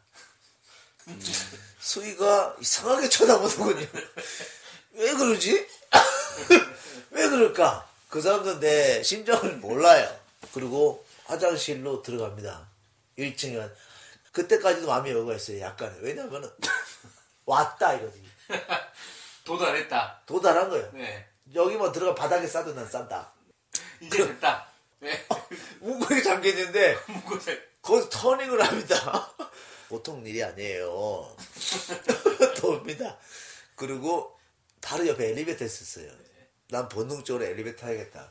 수위가 1.81 2.57
이상하게 2.61 3.09
쳐다보더군요. 3.09 3.87
왜 4.93 5.15
그러지? 5.15 5.69
왜 7.11 7.29
그럴까? 7.29 7.89
그 8.09 8.21
사람들은 8.21 8.61
내 8.61 9.03
심정을 9.03 9.57
몰라요. 9.57 10.19
그리고 10.55 11.05
화장실로 11.25 12.03
들어갑니다. 12.03 12.69
1층에. 13.19 13.71
그때까지도 14.33 14.87
마음이 14.87 15.11
여유가 15.11 15.35
있어요. 15.35 15.61
약간. 15.61 15.95
왜냐면은 16.01 16.49
왔다 17.45 17.95
이거지. 17.95 18.23
도달했다. 19.45 20.23
도달한 20.27 20.71
거예요. 20.71 20.91
네. 20.93 21.27
여기만 21.55 21.93
들어가 21.93 22.15
바닥에 22.15 22.47
싸도 22.47 22.75
난 22.75 22.89
싼다. 22.89 23.33
이제 24.01 24.27
됐다. 24.27 24.69
네. 25.01 25.27
문고리 25.81 26.23
잠겨있는데 26.23 26.99
문고세. 27.07 27.69
거기서 27.89 28.09
터닝을 28.11 28.63
합니다. 28.63 29.33
보통 29.89 30.25
일이 30.27 30.45
아니에요. 30.45 31.35
돕니다. 32.61 33.17
그리고 33.75 34.37
바로 34.83 35.07
옆에 35.07 35.31
엘리베이터 35.31 35.65
있었어요. 35.65 36.11
난 36.69 36.87
본능적으로 36.89 37.45
엘리베이터 37.45 37.81
타야겠다. 37.87 38.31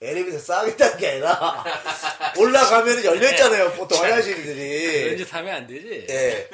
엘리베이터 0.00 0.40
싸겠다는 0.40 0.98
게 0.98 1.10
아니라 1.10 1.64
올라가면 2.36 3.04
열려있잖아요. 3.04 3.72
보통 3.74 4.00
그런 4.00 4.14
화장실들이. 4.14 5.16
짓 5.16 5.32
하면 5.32 5.54
안 5.54 5.66
되지. 5.68 6.06
예. 6.10 6.50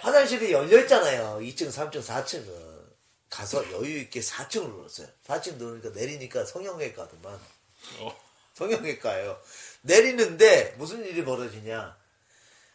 화장실이 0.00 0.50
열려있잖아요. 0.50 1.40
2층, 1.42 1.70
3층, 1.70 2.02
4층은. 2.02 2.76
가서 3.28 3.70
여유있게 3.70 4.20
4층을 4.20 4.70
눌렀어요. 4.70 5.08
4층 5.26 5.56
누르니까 5.56 5.90
내리니까 5.90 6.46
성형외과더만. 6.46 7.38
성형외과예요. 8.54 9.38
내리는데 9.86 10.74
무슨 10.76 11.04
일이 11.04 11.24
벌어지냐. 11.24 11.96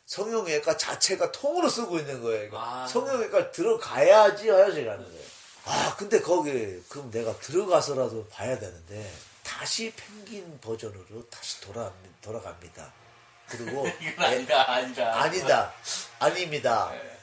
성형외과 0.06 0.76
자체가 0.78 1.32
통으로 1.32 1.70
쓰고 1.70 2.00
있는 2.00 2.22
거예요. 2.22 2.50
아. 2.54 2.88
성형외과 2.88 3.52
들어가야지 3.52 4.50
화장실 4.50 4.86
가는 4.86 5.04
거예요. 5.04 5.26
아, 5.66 5.96
근데 5.98 6.20
거기, 6.22 6.82
그럼 6.90 7.12
내가 7.12 7.38
들어가서라도 7.40 8.28
봐야 8.30 8.58
되는데, 8.58 9.10
다시 9.44 9.94
펭귄 9.96 10.60
버전으로 10.60 11.30
다시 11.30 11.62
돌아, 11.62 11.94
돌아갑니다. 12.22 12.92
그리고, 13.48 13.88
이건 14.02 14.26
아니다, 14.26 14.72
아니다. 14.72 15.22
아니다. 15.22 15.74
아닙니다. 16.20 16.90
네. 16.92 17.18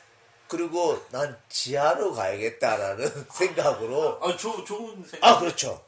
그리고 0.47 1.05
난 1.11 1.39
지하로 1.49 2.15
가야겠다라는 2.15 3.27
생각으로 3.35 4.19
아, 4.23 4.35
조, 4.37 4.65
좋은 4.65 5.05
생각. 5.07 5.27
아 5.27 5.39
그렇죠. 5.39 5.85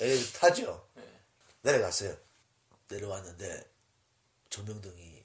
엘리베이터 0.00 0.38
타죠. 0.38 0.86
내려갔어요. 1.62 2.14
내려왔는데 2.90 3.70
조명등이 4.50 5.22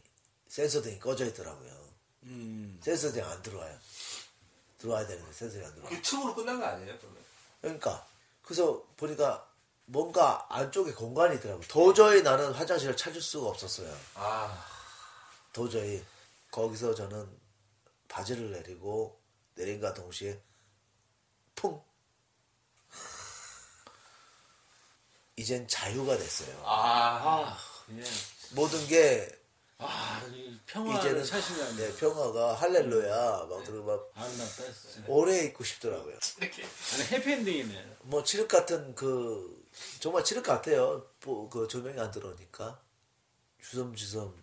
센서등이 0.48 1.00
꺼져 1.00 1.26
있더라고요. 1.26 1.90
음. 2.24 2.80
센서등이 2.82 3.24
안 3.24 3.42
들어와요. 3.42 3.78
들어와야 4.78 5.06
되는데 5.08 5.32
센서등이 5.34 5.66
안 5.66 5.76
들어와. 5.76 5.90
그 5.90 6.02
틈으로 6.02 6.36
끝난 6.36 6.60
거 6.60 6.66
아니에요, 6.66 6.98
그러면? 7.00 7.24
그러니까 7.62 8.08
그래서 8.42 8.86
보니까 8.96 9.50
뭔가 9.86 10.46
안쪽에 10.50 10.94
공간이 10.94 11.36
있더라고요. 11.36 11.68
도저히 11.68 12.22
나는 12.22 12.52
화장실을 12.54 12.96
찾을 12.96 13.22
수가 13.22 13.50
없었어요. 13.50 13.96
아, 14.16 14.66
도저히 15.54 16.04
거기서 16.52 16.96
저는 16.96 17.30
바지를 18.08 18.52
내리고 18.52 19.20
내린과 19.56 19.94
동시에 19.94 20.40
풍 21.56 21.82
이젠 25.38 25.68
자유가 25.68 26.18
됐어요. 26.18 26.62
아, 26.64 27.58
그냥, 27.86 28.06
모든 28.52 28.86
게 28.88 29.30
아, 29.78 30.22
이 30.32 30.58
평화를 30.66 31.22
이제는 31.22 31.76
네, 31.76 31.94
평화가 31.98 32.54
할렐루야 32.54 33.46
막 33.50 33.64
그리고 33.66 33.84
막 33.84 34.12
아름답다. 34.16 34.64
오래 35.08 35.44
있고 35.46 35.64
싶더라고요. 35.64 36.18
이렇게. 36.40 36.64
아니, 36.64 37.04
해피엔딩이네. 37.12 37.98
뭐 38.04 38.24
칠흑 38.24 38.48
같은 38.48 38.96
그 38.96 39.66
정말 40.00 40.24
칠흑 40.24 40.44
같아요. 40.44 41.06
뭐, 41.26 41.50
그 41.50 41.68
조명이 41.68 42.00
안 42.00 42.10
들어오니까 42.12 42.80
주섬주섬 43.62 44.34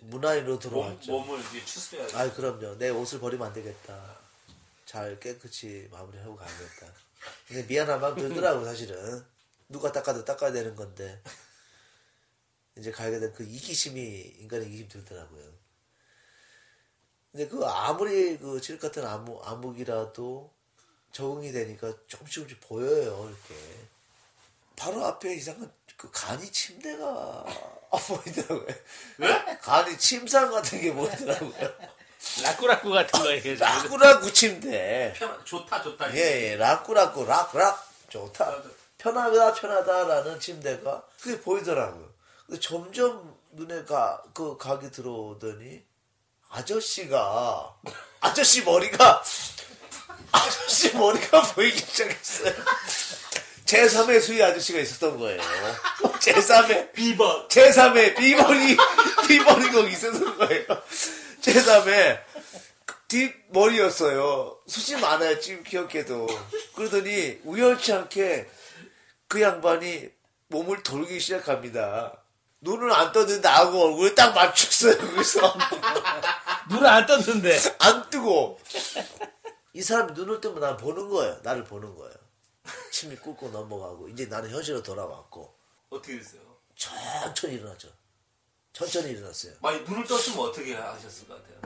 문화인으로 0.00 0.54
몸, 0.54 0.58
들어왔죠. 0.58 1.12
몸을 1.12 1.38
이렇게 1.38 1.64
추스려야 1.64 2.08
아 2.20 2.32
그럼요. 2.32 2.76
내 2.78 2.88
옷을 2.90 3.20
버리면 3.20 3.46
안 3.46 3.52
되겠다. 3.52 4.18
잘 4.84 5.20
깨끗이 5.20 5.86
마무리하고 5.92 6.34
가야겠다. 6.36 6.92
근데 7.46 7.62
미안한 7.62 8.00
마음 8.00 8.16
들더라고 8.16 8.64
사실은. 8.64 9.24
누가 9.72 9.90
닦아도 9.90 10.24
닦아야 10.24 10.52
되는 10.52 10.76
건데 10.76 11.20
이제 12.76 12.90
가게 12.90 13.18
된 13.18 13.32
그 13.34 13.42
이기심이 13.42 14.00
인간의 14.40 14.68
이기심 14.68 14.88
들더라고요. 14.88 15.44
근데 17.32 17.48
그 17.48 17.64
아무리 17.64 18.38
그칠 18.38 18.78
같은 18.78 19.06
암흑, 19.06 19.40
암흑이라도 19.48 20.52
적응이 21.12 21.52
되니까 21.52 21.92
조금씩 22.06 22.34
조금씩 22.34 22.60
보여요 22.60 23.28
이렇게. 23.28 23.54
바로 24.76 25.04
앞에 25.06 25.34
이상한 25.34 25.70
그 25.96 26.10
간이 26.10 26.50
침대가 26.50 27.44
보이더라고요. 28.08 28.66
간이 29.60 29.96
침상 29.98 30.50
같은 30.50 30.80
게 30.80 30.92
보이더라고요. 30.92 31.52
라꾸라꾸 32.42 32.90
같은 32.90 33.20
거 33.20 33.32
얘기해. 33.32 33.54
라꾸라꾸 33.56 34.32
침대. 34.32 35.12
편, 35.16 35.44
좋다, 35.44 35.82
좋다. 35.82 36.14
예, 36.14 36.50
예, 36.50 36.56
라꾸라꾸, 36.56 37.24
락락. 37.24 37.92
좋다. 38.08 38.62
편하다, 39.02 39.54
편하다라는 39.54 40.38
침대가 40.38 41.02
그게 41.20 41.40
보이더라고요. 41.40 42.08
근데 42.46 42.60
점점 42.60 43.36
눈에 43.50 43.84
가, 43.84 44.22
그 44.32 44.56
각이 44.56 44.92
들어오더니 44.92 45.82
아저씨가, 46.48 47.74
아저씨 48.20 48.62
머리가, 48.62 49.22
아저씨 50.30 50.96
머리가 50.96 51.42
보이기 51.42 51.78
시작했어요. 51.78 52.54
제3의 53.66 54.20
수위 54.20 54.42
아저씨가 54.42 54.78
있었던 54.78 55.18
거예요. 55.18 55.40
제3의 56.20 56.92
비버. 56.92 57.48
제3의 57.48 58.16
비머리, 58.16 58.76
비머리 59.26 59.72
거기 59.72 59.92
있었던 59.92 60.38
거예요. 60.38 60.66
제3의 61.40 62.20
뒷머리였어요. 63.08 64.58
숱이 64.66 65.00
많아요, 65.00 65.40
지금 65.40 65.64
기억해도. 65.64 66.28
그러더니 66.74 67.40
우연치 67.44 67.92
않게 67.92 68.48
그 69.32 69.40
양반이 69.40 70.10
몸을 70.48 70.82
돌기 70.82 71.18
시작합니다. 71.18 72.22
눈을 72.60 72.92
안 72.92 73.12
떴는데 73.12 73.40
나하고 73.40 73.82
얼굴을 73.86 74.14
딱 74.14 74.34
맞췄어요, 74.34 74.98
거기서. 74.98 75.56
눈을 76.68 76.86
안 76.86 77.06
떴는데. 77.06 77.58
안 77.78 78.10
뜨고. 78.10 78.60
이 79.72 79.80
사람이 79.80 80.12
눈을 80.12 80.42
뜨면 80.42 80.60
난 80.60 80.76
보는 80.76 81.08
거예요. 81.08 81.38
나를 81.42 81.64
보는 81.64 81.96
거예요. 81.96 82.12
침이 82.90 83.16
꾹꾹 83.16 83.48
넘어가고, 83.52 84.10
이제 84.10 84.26
나는 84.26 84.50
현실로 84.50 84.82
돌아왔고, 84.82 85.54
어떻게 85.88 86.18
됐어요? 86.18 86.42
천천히 86.76 87.54
일어나죠. 87.54 87.88
천천히 88.74 89.12
일어났어요. 89.12 89.54
만약 89.62 89.82
눈을 89.84 90.04
떴으면 90.06 90.40
어떻게 90.40 90.74
하셨을 90.74 91.26
것 91.26 91.42
같아요? 91.42 91.58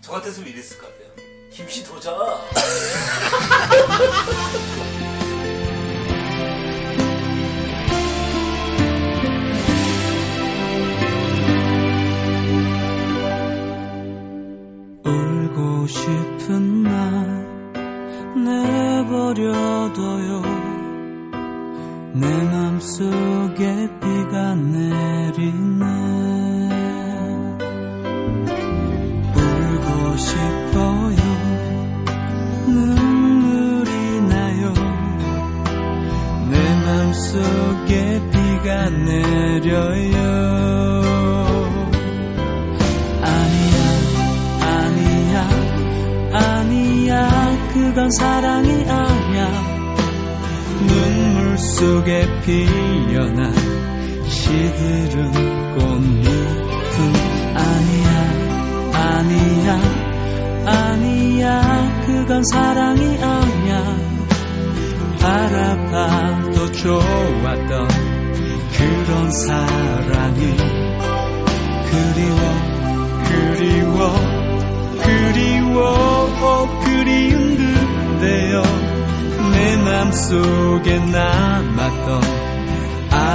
저 0.00 0.10
같았으면 0.10 0.48
이랬을 0.48 0.78
것 0.80 0.88
같아요. 0.88 1.14
김씨 1.52 1.84
도자. 1.84 2.10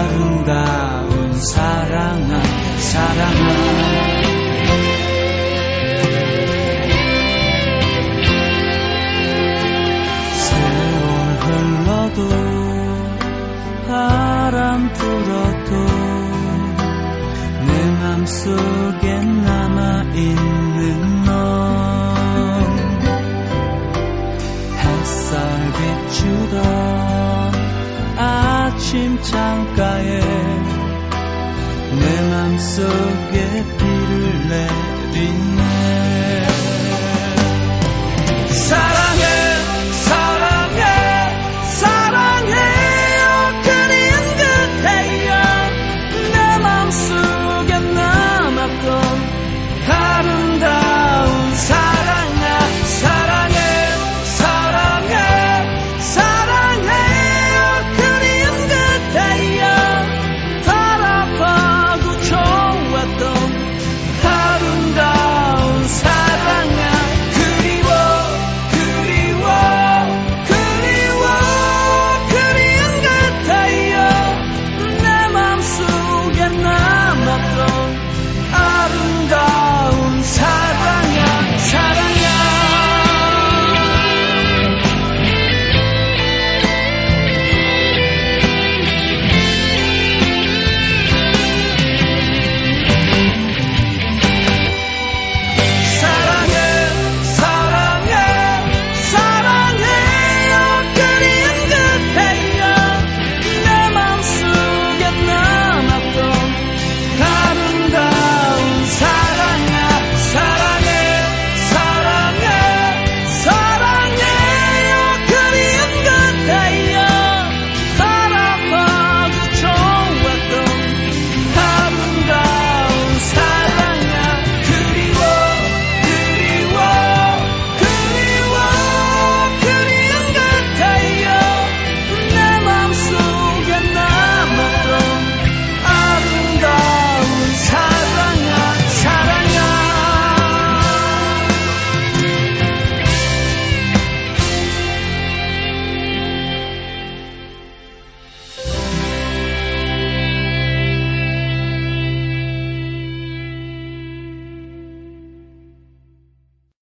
아름다운 0.01 1.33
사랑아 1.33 2.41
사랑아. 2.77 3.49
세월 10.47 11.01
흘러도 11.43 12.19
바람 13.87 14.91
불어도 14.93 15.69
내맘 17.67 17.99
맘속에 17.99 19.05
남아있는 19.23 21.10
침 28.91 29.17
창가에 29.21 30.19
내 31.95 32.29
맘속에 32.29 33.63
비를 33.77 34.49
내리네 34.49 35.60